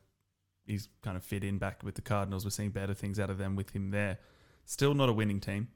[0.65, 2.45] he's kind of fit in back with the Cardinals.
[2.45, 4.19] We're seeing better things out of them with him there.
[4.65, 5.67] Still not a winning team.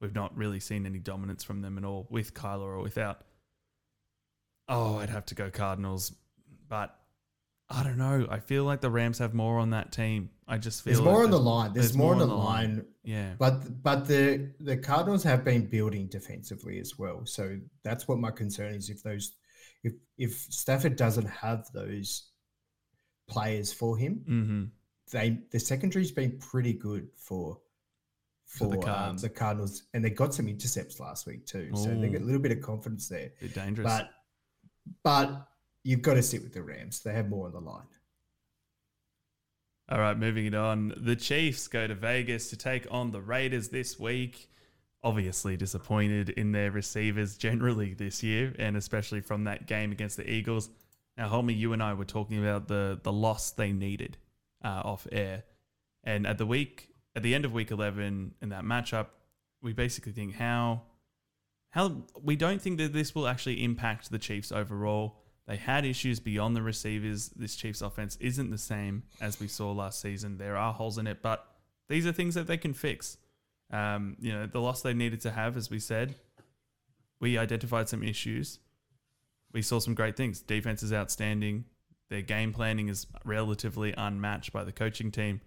[0.00, 3.22] We've not really seen any dominance from them at all with Kyler or without.
[4.68, 6.12] Oh, I'd have to go Cardinals,
[6.68, 6.94] but
[7.68, 8.26] I don't know.
[8.30, 10.30] I feel like the Rams have more on that team.
[10.46, 11.72] I just feel There's like more on the line.
[11.72, 12.76] There's, more on the line.
[12.76, 17.22] line Yeah, But but the the Cardinals have been building defensively as well.
[17.24, 18.88] So that's what my concern is.
[18.88, 19.32] If those
[19.82, 22.30] if if Stafford doesn't have those
[23.28, 24.64] players for him, mm-hmm.
[25.10, 27.58] they the secondary's been pretty good for
[28.46, 29.22] For for, the um, Cards.
[29.22, 31.70] the Cardinals, and they got some intercepts last week too.
[31.74, 33.32] So they got a little bit of confidence there.
[33.40, 33.86] They're dangerous.
[33.92, 34.10] But
[35.02, 35.48] but
[35.82, 37.00] you've got to sit with the Rams.
[37.00, 37.86] They have more on the line.
[39.88, 40.94] All right, moving it on.
[40.96, 44.48] The Chiefs go to Vegas to take on the Raiders this week.
[45.04, 50.28] Obviously disappointed in their receivers generally this year, and especially from that game against the
[50.28, 50.70] Eagles.
[51.16, 54.18] Now, Holmy, you and I were talking about the the loss they needed
[54.64, 55.44] uh, off air,
[56.02, 59.06] and at the week at the end of week 11 in that matchup,
[59.62, 60.82] we basically think how
[61.70, 65.16] how we don't think that this will actually impact the Chiefs overall.
[65.46, 67.30] They had issues beyond the receivers.
[67.30, 70.38] This Chiefs offense isn't the same as we saw last season.
[70.38, 71.46] There are holes in it, but
[71.88, 73.18] these are things that they can fix.
[73.70, 76.14] Um, you know, the loss they needed to have, as we said,
[77.20, 78.58] we identified some issues.
[79.52, 80.40] We saw some great things.
[80.40, 81.64] Defense is outstanding.
[82.08, 85.40] Their game planning is relatively unmatched by the coaching team.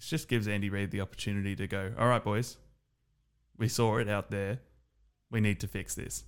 [0.00, 2.56] It just gives Andy Reid the opportunity to go, all right, boys,
[3.58, 4.60] we saw it out there.
[5.30, 6.24] We need to fix this.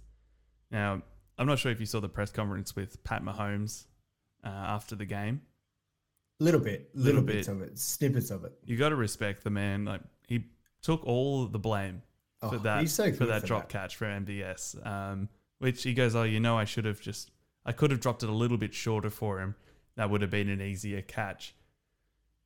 [0.70, 1.01] Now,
[1.39, 3.87] I'm not sure if you saw the press conference with Pat Mahomes
[4.45, 5.41] uh, after the game.
[6.39, 7.57] Little bit, little, Little bits bit.
[7.57, 8.53] of it, snippets of it.
[8.66, 9.87] You got to respect the man.
[9.87, 10.45] Like he
[10.83, 12.03] took all the blame
[12.41, 13.68] for Oh, that he's so for that for drop that.
[13.70, 14.85] catch for MVS.
[14.87, 15.29] Um,
[15.61, 17.31] which he goes, oh, you know, I should have just,
[17.64, 19.55] I could have dropped it a little bit shorter for him.
[19.97, 21.55] That would have been an easier catch.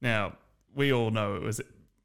[0.01, 0.37] Now
[0.77, 1.61] we all know it was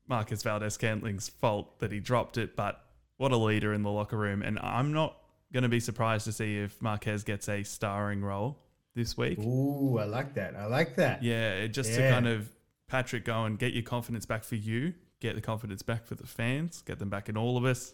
[0.07, 2.83] Marquez Valdes-Scantling's fault that he dropped it, but
[3.17, 4.41] what a leader in the locker room.
[4.41, 5.15] And I'm not
[5.53, 8.57] going to be surprised to see if Marquez gets a starring role
[8.95, 9.37] this week.
[9.39, 10.55] Ooh, I like that.
[10.55, 11.21] I like that.
[11.21, 12.49] Yeah, just to kind of
[12.87, 16.25] Patrick go and get your confidence back for you, get the confidence back for the
[16.25, 17.93] fans, get them back in all of us,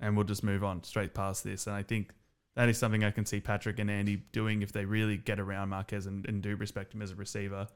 [0.00, 1.66] and we'll just move on straight past this.
[1.66, 2.12] And I think
[2.56, 5.68] that is something I can see Patrick and Andy doing if they really get around
[5.68, 7.68] Marquez and, and do respect him as a receiver.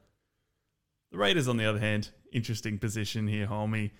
[1.11, 3.91] The Raiders, on the other hand, interesting position here, homie.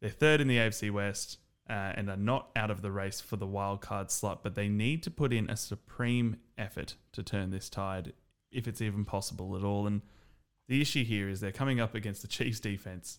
[0.00, 1.38] They're third in the AFC West
[1.68, 4.68] uh, and are not out of the race for the wild card slot, but they
[4.68, 8.12] need to put in a supreme effort to turn this tide,
[8.50, 9.86] if it's even possible at all.
[9.86, 10.02] And
[10.68, 13.18] the issue here is they're coming up against the Chiefs defense.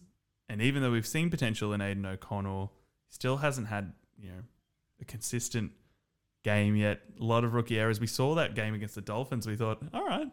[0.49, 2.73] And even though we've seen potential in Aidan O'Connell,
[3.09, 4.43] still hasn't had, you know,
[4.99, 5.71] a consistent
[6.43, 7.01] game yet.
[7.19, 7.99] A lot of rookie errors.
[7.99, 9.47] We saw that game against the Dolphins.
[9.47, 10.27] We thought, all right,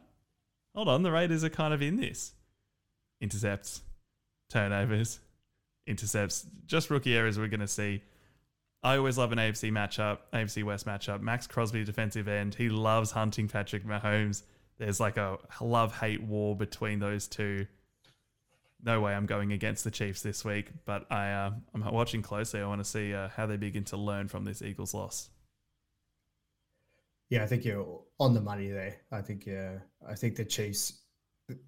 [0.75, 2.33] hold on, the Raiders are kind of in this.
[3.21, 3.83] Intercepts,
[4.51, 5.21] turnovers,
[5.87, 8.03] intercepts, just rookie errors we're going to see.
[8.83, 11.21] I always love an AFC matchup, AFC West matchup.
[11.21, 14.43] Maxx Crosby, defensive end, he loves hunting Patrick Mahomes.
[14.79, 17.67] There's like a love hate war between those two.
[18.85, 22.61] No way I'm going against the Chiefs this week, but I uh, I'm watching closely.
[22.61, 25.31] I want to see uh, how they begin to learn from this Eagles loss.
[27.31, 28.97] Yeah, I think you're on the money there.
[29.11, 31.01] I think yeah, I think the Chiefs.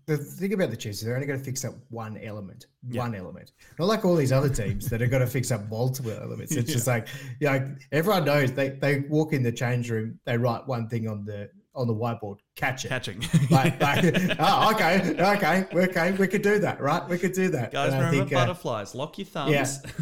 [0.07, 3.03] The thing about the Chiefs is they're only going to fix up one element, Yeah.
[3.03, 3.53] one element.
[3.79, 6.53] Not like all these other teams that are going to fix up multiple elements.
[6.57, 7.07] It's just like,
[7.41, 11.09] yeah, like everyone knows they they walk in the change room, they write one thing
[11.09, 12.89] on the on the whiteboard, catch it.
[12.89, 13.23] Catching.
[13.51, 14.05] Like, like,
[14.41, 17.09] oh, okay, okay, okay, we could do that, right?
[17.09, 17.71] We could do that.
[17.71, 18.97] Guys, And remember think, uh, butterflies.
[18.97, 19.53] Lock your thumbs.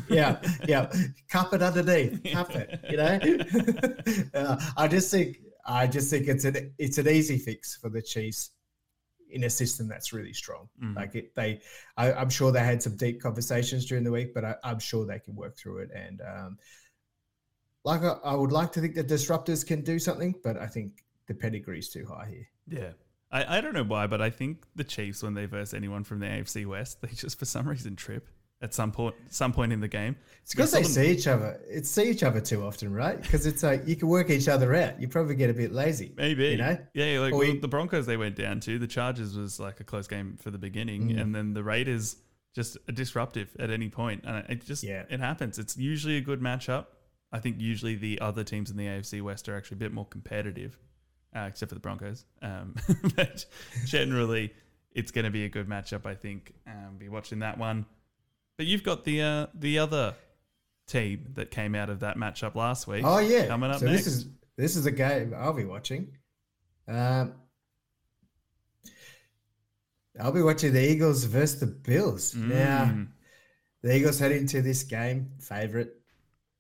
[0.09, 0.93] yeah, yeah, yeah.
[1.29, 2.81] Cup it underneath, cup it.
[2.89, 7.77] You know, uh, I just think, I just think it's an it's an easy fix
[7.77, 8.53] for the Chiefs
[9.31, 10.69] in a system that's really strong.
[10.83, 10.97] Mhm.
[10.97, 11.61] Like it, they,
[11.97, 15.05] I, I'm sure they had some deep conversations during the week, but I, I'm sure
[15.05, 15.91] they can work through it.
[15.95, 16.59] And um,
[17.85, 21.05] like I, I would like to think the disruptors can do something, but I think
[21.27, 22.49] the pedigree's too high here.
[22.69, 22.93] Yeah.
[23.31, 26.21] I, I don't know why, but I think the Chiefs, when they verse anyone from
[26.21, 28.29] the AFC West, they just for some reason trip
[28.63, 30.17] at some point some point in the game.
[30.43, 31.61] It's because they see each other.
[31.69, 33.21] It's see each other too often, right?
[33.21, 35.01] Because it's like you can work each other out.
[35.01, 36.13] You probably get a bit lazy.
[36.17, 36.47] Maybe.
[36.49, 36.79] You know?
[36.95, 38.79] Yeah, like well, you- the Broncos they went down to.
[38.79, 41.21] The Chargers was like a close game for the beginning, Mm.
[41.21, 42.17] and then the Raiders
[42.55, 44.25] just disruptive at any point.
[44.27, 45.05] And it just Yeah.
[45.11, 45.59] it happens.
[45.59, 46.87] It's usually a good matchup.
[47.33, 50.07] I think usually the other teams in the AFC West are actually a bit more
[50.07, 50.79] competitive,
[51.35, 52.25] uh, except for the Broncos.
[52.41, 52.75] Um,
[53.17, 53.45] but
[53.85, 54.55] generally,
[54.95, 56.07] it's going to be a good matchup.
[56.07, 56.55] I think.
[56.67, 57.85] Um, be watching that one.
[58.57, 60.15] But you've got the uh, the other
[60.87, 63.03] team that came out of that matchup last week.
[63.05, 64.05] Oh yeah, coming up so next.
[64.05, 64.27] this is
[64.57, 66.17] this is a game I'll be watching.
[66.89, 67.35] Um,
[70.21, 72.35] I'll be watching the Eagles versus the Bills.
[72.35, 73.09] Now Mm.
[73.83, 76.01] the Eagles head into this game favorite,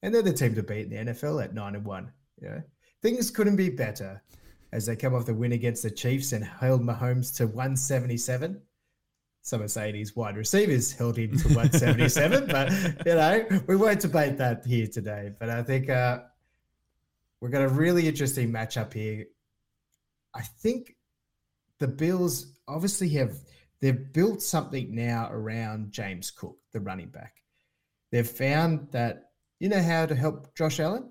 [0.02, 2.12] and they're the team to beat in the NFL at nine and one.
[2.42, 2.60] Yeah,
[3.00, 4.22] things couldn't be better
[4.72, 8.18] as they come off the win against the Chiefs and held Mahomes to one seventy
[8.18, 8.60] seven.
[9.46, 12.72] Some are saying his wide receivers held him to 177, but
[13.06, 15.30] you know, we won't debate that here today.
[15.38, 16.22] But I think uh,
[17.40, 19.26] we've got a really interesting matchup here.
[20.34, 20.96] I think
[21.78, 23.36] the Bills obviously have
[23.80, 27.36] they've built something now around James Cook, the running back.
[28.10, 29.30] They've found that
[29.60, 31.08] you know how to help Josh Allen.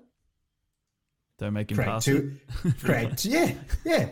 [1.38, 2.34] Don't make him pass two,
[2.64, 2.78] it.
[2.82, 3.52] create, yeah,
[3.84, 4.08] yeah.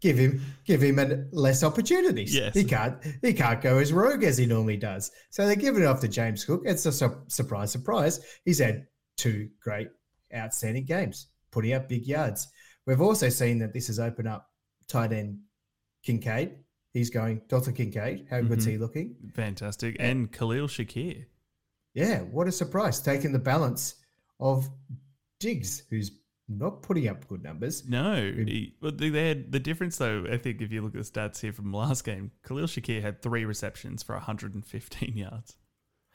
[0.00, 2.34] Give him, give him a, less opportunities.
[2.34, 2.54] Yes.
[2.54, 5.12] he can't, he can't go as rogue as he normally does.
[5.30, 6.62] So they're giving it off to James Cook.
[6.64, 8.18] It's a su- surprise, surprise.
[8.44, 8.86] He's had
[9.16, 9.90] two great,
[10.34, 12.48] outstanding games, putting up big yards.
[12.84, 14.50] We've also seen that this has opened up
[14.88, 15.38] tight end
[16.02, 16.56] Kincaid.
[16.92, 18.26] He's going Dalton Kincaid.
[18.28, 18.70] How good's Mhm.
[18.70, 19.14] he looking?
[19.36, 19.94] Fantastic.
[20.00, 21.26] And Khalil Shakir.
[21.94, 23.94] yeah, what a surprise, taking the balance
[24.40, 24.68] of
[25.38, 26.10] Diggs, who's
[26.50, 27.88] not putting up good numbers.
[27.88, 28.32] No,
[28.80, 30.26] but they had the difference though.
[30.30, 33.22] I think if you look at the stats here from last game, Khalil Shakir had
[33.22, 35.56] three receptions for 115 yards,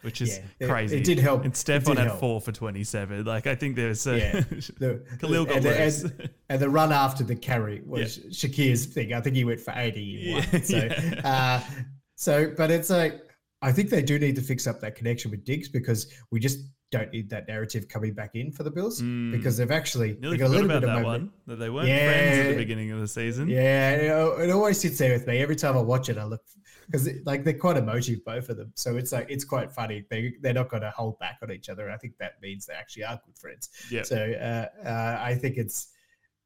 [0.01, 0.97] which is Yeah, crazy.
[0.97, 1.43] it did help.
[1.45, 2.19] And It Stefon had help.
[2.19, 3.23] four for 27.
[3.23, 4.39] Like I think there's a Yeah.
[4.79, 9.13] The, Khalil got and, the- and, and the run after the carry was Shakir's thing.
[9.13, 10.43] I think he went for 80 in one.
[10.51, 11.21] Yeah, So, yeah.
[11.23, 11.73] uh,
[12.15, 13.21] so, but it's like,
[13.61, 16.59] I think they do need to fix up that connection with Diggs because we just
[16.97, 19.31] don't need that narrative coming back in for the Bills Mm.
[19.31, 21.03] because they've actually they got a little bit of that momentum.
[21.27, 23.47] one that they weren't friends at the beginning of the season.
[23.49, 25.39] Yeah, it, it always sits there with me.
[25.39, 26.41] Every time I watch it, I look
[26.85, 28.71] because like they're quite emotive, both of them.
[28.75, 30.05] So it's like it's quite funny.
[30.09, 31.89] They they're not going to hold back on each other.
[31.89, 33.69] I think that means they actually are good friends.
[33.89, 34.03] Yeah.
[34.03, 35.87] So uh, uh, I think it's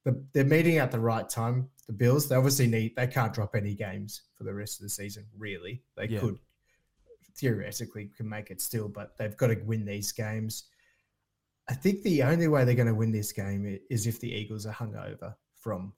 [0.06, 1.68] the, they're meeting at the right time.
[1.88, 4.90] The Bills, they obviously need they can't drop any games for the rest of the
[4.90, 5.26] season.
[5.38, 6.20] Really, they Yeah.
[6.22, 6.40] could
[7.40, 10.66] theoretically can make it still, but they've got to win these games.
[11.70, 14.66] I think the only way they're going to win this game is if the Eagles
[14.66, 15.94] are hungover from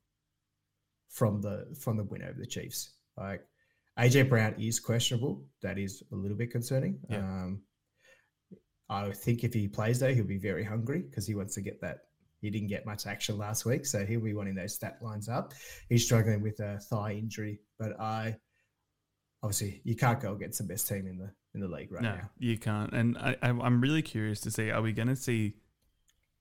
[1.09, 2.91] from the from the win over the Chiefs.
[3.17, 3.41] Like
[3.99, 5.45] AJ Brown is questionable.
[5.61, 6.99] That is a little bit concerning.
[7.09, 7.19] Yeah.
[7.19, 7.61] Um,
[8.89, 11.79] I think if he plays though, he'll be very hungry because he wants to get
[11.81, 11.99] that.
[12.41, 15.53] He didn't get much action last week, so he'll be wanting those stat lines up.
[15.89, 18.35] He's struggling with a thigh injury, but I
[19.43, 22.15] obviously you can't go against the best team in the in the league right no,
[22.15, 22.29] now.
[22.39, 22.93] you can't.
[22.93, 25.55] And I, I, I'm really curious to see: Are we going to see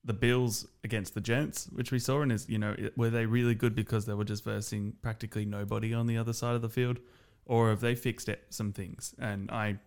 [0.04, 3.54] the Bills against the Jets, which we saw, and is you know, were they really
[3.54, 6.98] good because they were just versing practically nobody on the other side of the field,
[7.44, 9.14] or have they fixed it, some things?
[9.18, 9.80] And I'm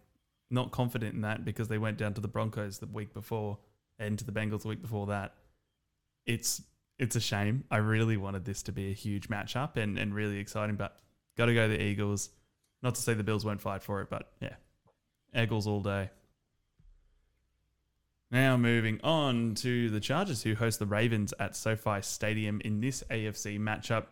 [0.52, 3.58] not confident in that because they went down to the Broncos the week before
[3.98, 5.34] and to the Bengals the week before that.
[6.26, 6.62] It's
[7.00, 7.64] it's a shame.
[7.72, 11.00] I really wanted this to be a huge matchup and, and really exciting, but
[11.38, 12.30] got to go the Eagles.
[12.84, 14.56] Not to say the Bills won't fight for it, but yeah,
[15.36, 16.10] Eagles all day.
[18.30, 23.04] Now moving on to the Chargers, who host the Ravens at SoFi Stadium in this
[23.10, 24.08] AFC matchup.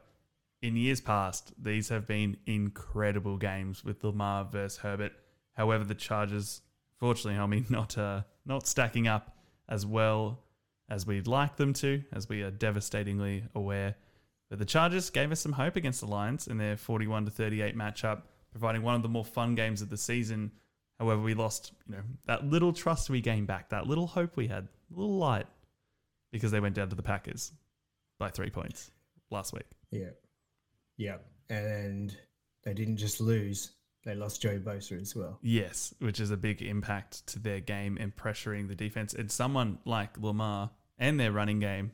[0.62, 5.12] In years past, these have been incredible games with Lamar versus Herbert.
[5.54, 6.62] However, the Chargers,
[6.98, 9.36] fortunately, homie, not uh, not stacking up
[9.68, 10.44] as well
[10.88, 13.96] as we'd like them to, as we are devastatingly aware.
[14.50, 17.76] But the Chargers gave us some hope against the Lions in their 41 to 38
[17.76, 20.52] matchup, providing one of the more fun games of the season.
[21.00, 24.48] However, we lost, you know, that little trust we gained back, that little hope we
[24.48, 25.48] had, a little light,
[26.32, 27.52] because they went down to the Packers
[28.20, 28.92] by three points
[29.32, 29.66] last week.
[29.90, 30.12] Yeah.
[30.98, 31.18] Yeah.
[31.50, 32.16] And
[32.64, 33.72] they didn't just lose,
[34.06, 35.40] they lost Joey Bosa as well.
[35.42, 39.14] Yes, which is a big impact to their game and pressuring the defense.
[39.14, 41.92] And someone like Lamar and their running game,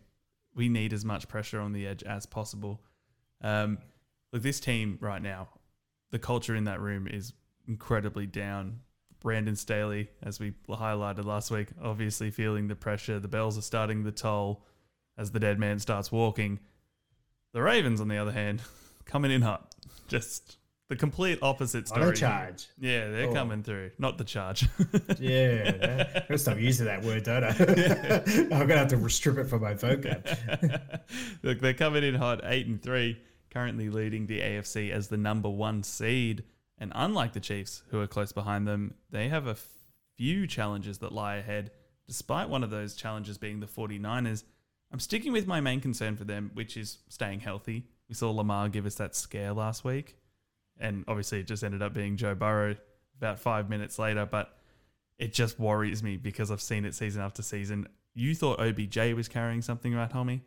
[0.53, 2.81] we need as much pressure on the edge as possible.
[3.41, 3.77] Um,
[4.33, 5.49] look, this team right now,
[6.11, 7.33] the culture in that room is
[7.67, 8.79] incredibly down.
[9.19, 13.19] Brandon Staley, as we highlighted last week, obviously feeling the pressure.
[13.19, 14.63] The bells are starting to toll
[15.17, 16.59] as the dead man starts walking.
[17.53, 18.61] The Ravens, on the other hand,
[19.05, 19.73] coming in hot.
[20.07, 20.57] Just
[20.89, 22.03] the complete opposite story.
[22.03, 22.67] On a charge.
[22.79, 23.33] Yeah, they're Oh.
[23.33, 23.91] coming through.
[23.97, 24.67] Not the charge.
[25.19, 25.71] Yeah.
[25.71, 27.49] that- I'm gonna stop using that word, don't I?
[28.55, 31.01] I'm going to have to strip it from my vocab.
[31.43, 33.17] Look, they're coming in hot, eight and three,
[33.51, 36.43] currently leading the AFC as the number one seed.
[36.77, 39.57] And unlike the Chiefs, who are close behind them, they have a
[40.15, 41.71] few challenges that lie ahead.
[42.07, 44.43] Despite one of those challenges being the 49ers,
[44.91, 47.85] I'm sticking with my main concern for them, which is staying healthy.
[48.07, 50.15] We saw Lamar give us that scare last week.
[50.79, 52.75] And obviously, it just ended up being Joe Burrow
[53.17, 54.25] about five minutes later.
[54.25, 54.55] But
[55.17, 57.87] it just worries me because I've seen it season after season.
[58.13, 60.41] You thought OBJ was carrying something, right, homie?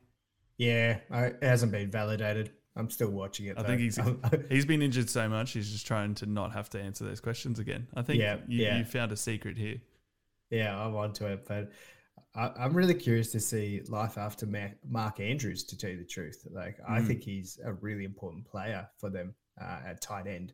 [0.57, 0.99] Yeah.
[1.11, 2.53] It hasn't been validated.
[2.77, 3.59] I'm still watching it.
[3.59, 3.69] I though.
[3.69, 3.99] think he's
[4.49, 5.53] he's been injured so much.
[5.53, 7.87] He's just trying to not have to answer those questions again.
[7.95, 8.79] I think Yeah, you, yeah.
[8.79, 9.77] you found a secret here.
[10.51, 11.71] Yeah, I'm onto it, but
[12.35, 15.65] I, I'm really curious to see life after Ma- Mark Andrews.
[15.65, 17.07] To tell you the truth, like I Mm.
[17.07, 20.53] think he's a really important player for them uh, at tight end,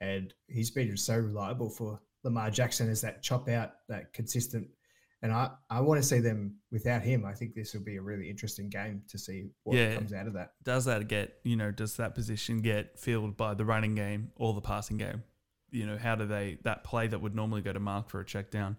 [0.00, 4.66] and he's been so reliable for Lamar Jackson as that chop out, that consistent.
[5.24, 7.24] And I, I want to see them without him.
[7.24, 9.94] I think this will be a really interesting game to see what Yeah.
[9.94, 10.52] comes out of that.
[10.62, 11.70] Does that get you know?
[11.70, 15.22] Does that position get filled by the running game or the passing game?
[15.70, 18.24] You know, how do they that play that would normally go to Mark for a
[18.24, 18.76] check down?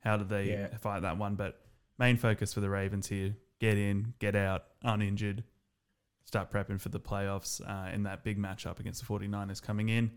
[0.00, 0.76] How do they Yeah.
[0.76, 1.34] fight that one?
[1.34, 1.60] But
[1.98, 5.42] main focus for the Ravens here: get in, get out, uninjured,
[6.24, 10.12] start prepping for the playoffs uh, in that big matchup against the 49ers coming in.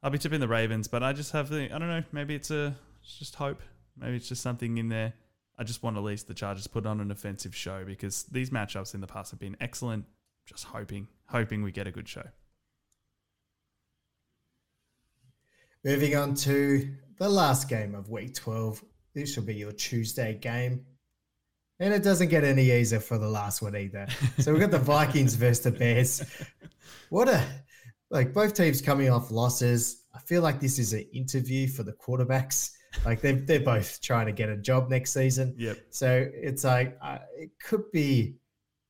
[0.00, 2.04] I'll be tipping the Ravens, but I just have the I don't know.
[2.12, 3.60] Maybe it's a it's just hope.
[3.96, 5.12] Maybe it's just something in there.
[5.58, 8.94] I just want at least the Chargers put on an offensive show because these matchups
[8.94, 10.06] in the past have been excellent.
[10.46, 12.24] Just hoping, hoping we get a good show.
[15.84, 18.82] Moving on to the last game of week 12,
[19.14, 20.86] this will be your Tuesday game.
[21.80, 24.06] And it doesn't get any easier for the last one either.
[24.38, 26.22] So we've got the Vikings versus the Bears.
[27.10, 27.44] What a
[28.10, 30.04] like both teams coming off losses.
[30.14, 32.70] I feel like this is an interview for the quarterbacks.
[33.04, 35.54] Like they're they're both trying to get a job next season.
[35.58, 35.78] Yep.
[35.90, 38.36] So it's like uh, it could be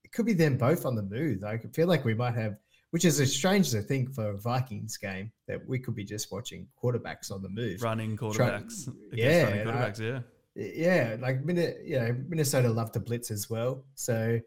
[0.04, 1.44] it could be them both on the move.
[1.44, 2.56] I feel like we might have,
[2.90, 6.32] which is a strange to think for a Vikings game that we could be just
[6.32, 8.84] watching quarterbacks on the move, running quarterbacks.
[8.84, 10.00] Try, yeah, running quarterbacks.
[10.00, 10.20] I, yeah
[10.54, 13.84] yeah, like you know, Minnesota love to blitz as well.
[13.94, 14.38] So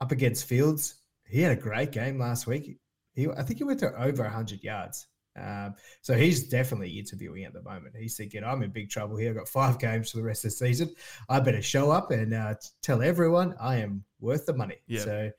[0.00, 0.96] up against Fields,
[1.26, 2.78] he had a great game last week.
[3.14, 5.06] He, I think he went to over 100 yards.
[5.40, 7.96] Um, so he's definitely interviewing at the moment.
[7.98, 9.30] He's thinking, I'm in big trouble here.
[9.30, 10.94] I've got five games for the rest of the season.
[11.28, 14.76] I better show up and uh, tell everyone I am worth the money.
[14.86, 15.02] Yep.
[15.02, 15.30] So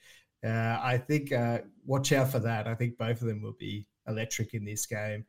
[0.45, 2.67] uh, I think uh, watch out for that.
[2.67, 5.25] I think both of them will be electric in this game.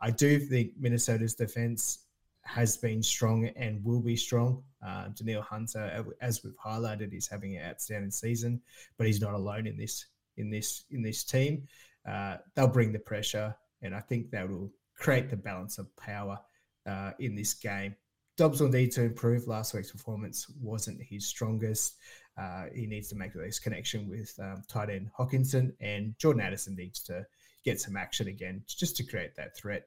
[0.00, 2.06] I do think Minnesota's defense
[2.42, 4.62] has been strong and will be strong.
[4.84, 8.60] Uh, Danielle Hunter, as we've highlighted, is having an outstanding season,
[8.96, 10.06] but he's not alone in this
[10.36, 11.66] in this in this team.
[12.08, 16.38] Uh, they'll bring the pressure, and I think that will create the balance of power
[16.86, 17.96] uh, in this game.
[18.36, 19.46] Dobbs will need to improve.
[19.46, 21.96] Last week's performance wasn't his strongest.
[22.38, 26.74] Uh, he needs to make this connection with um, tight end Hockenson, and Jordan Addison
[26.76, 27.26] needs to
[27.64, 29.86] get some action again just to create that threat.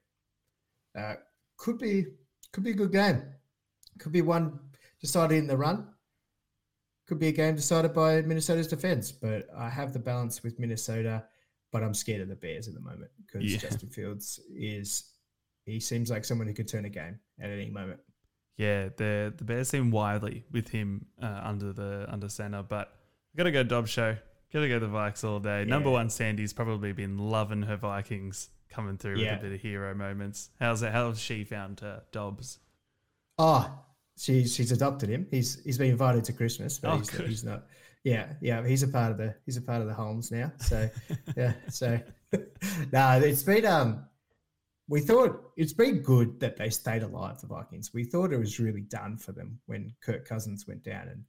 [0.97, 1.15] Uh,
[1.57, 2.05] could be
[2.51, 3.23] could be a good game.
[3.97, 4.59] Could be one
[5.01, 5.87] decided in the run.
[7.07, 9.11] Could be a game decided by Minnesota's defense.
[9.11, 11.23] But I have the balance with Minnesota,
[11.73, 13.57] but I'm scared of the Bears at the moment because yeah.
[13.57, 15.03] Justin Fields is
[15.65, 17.99] he seems like someone who could turn a game at any moment.
[18.57, 22.95] Yeah, the the Bears seem wildly with him uh, under the under center, but
[23.35, 24.15] gotta go Dobbs show.
[24.53, 25.61] Gotta go the Vikes all day.
[25.61, 25.65] Yeah.
[25.65, 29.33] Number one, Sandy's probably been loving her Vikings coming through yeah.
[29.33, 30.51] with a bit of hero moments.
[30.59, 30.91] How's it?
[30.91, 32.59] How's she found uh, Dobbs?
[33.39, 33.67] Oh,
[34.15, 35.25] she she's adopted him.
[35.31, 37.63] He's he's been invited to Christmas, but oh, he's, he's, not.
[38.03, 40.51] Yeah, yeah, he's a part of the he's a part of the Holmes now.
[40.59, 40.89] So
[41.37, 41.99] yeah, so
[42.91, 44.05] no, it's been um.
[44.89, 47.93] We thought it's been good that they stayed alive, the Vikings.
[47.93, 51.23] We thought it was really done for them when Kirk Cousins went down, and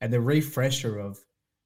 [0.00, 1.18] and the refresher of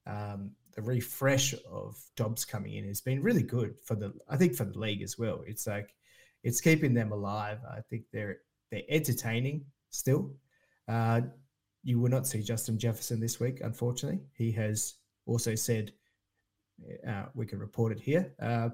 [0.07, 4.55] um, the refresh of Dobbs coming in has been really good for the I think
[4.55, 5.43] for the league as well.
[5.47, 5.95] It's like
[6.43, 7.59] it's keeping them alive.
[7.71, 8.39] I think they're
[8.71, 10.33] they're entertaining still.
[10.89, 11.23] Uh,
[11.83, 14.21] you will not see Justin Jefferson this week, unfortunately.
[14.35, 14.95] He has
[15.27, 15.93] also said,
[17.07, 18.33] uh, we can report it here.
[18.41, 18.71] Uh,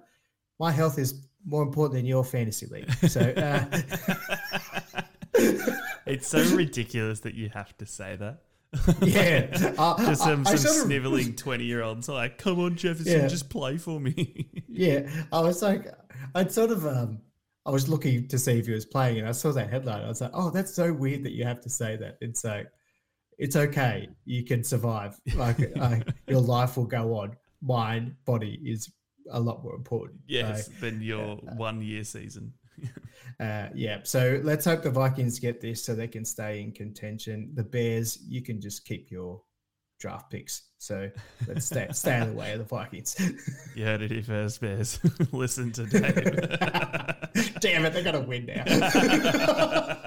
[0.59, 2.91] my health is more important than your fantasy league.
[3.09, 3.65] So uh,
[6.07, 8.43] it's so ridiculous that you have to say that.
[9.01, 9.47] yeah,
[9.99, 13.27] just some, some sniveling twenty-year-olds are like, "Come on, Jefferson, yeah.
[13.27, 15.87] just play for me." yeah, I was like,
[16.35, 17.23] I'd sort of, um,
[17.65, 20.05] I was looking to see if he was playing, and I saw that headline.
[20.05, 22.69] I was like, "Oh, that's so weird that you have to say that." It's like,
[23.39, 25.19] it's okay, you can survive.
[25.35, 27.37] Like, uh, your life will go on.
[27.63, 28.91] Mind, body is
[29.31, 30.21] a lot more important.
[30.27, 32.53] Yes, so, than your uh, one-year season.
[33.41, 37.51] uh, yeah, so let's hope the Vikings get this so they can stay in contention.
[37.55, 39.41] The Bears, you can just keep your
[40.01, 40.63] draft picks.
[40.79, 41.11] So
[41.47, 43.17] let's stay, stay out of the way of the Vikings.
[43.75, 44.99] you heard it here first, Bears.
[45.33, 47.61] Listen to Dave.
[47.61, 50.05] Damn it, they're going to win now.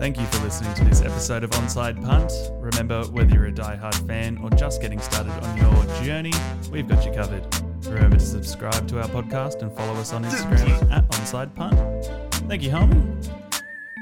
[0.00, 2.32] Thank you for listening to this episode of Onside Punt.
[2.54, 6.32] Remember, whether you're a die-hard fan or just getting started on your journey,
[6.70, 7.44] we've got you covered.
[7.84, 12.06] Remember to subscribe to our podcast and follow us on Instagram at Onside Punt.
[12.48, 13.30] Thank you, homie.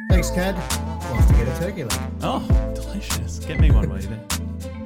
[0.09, 0.55] Thanks, Cad.
[1.11, 2.01] Wants to get a turkey leg.
[2.23, 2.47] Oh,
[2.77, 3.41] delicious.
[3.41, 4.78] Get me one while you're there.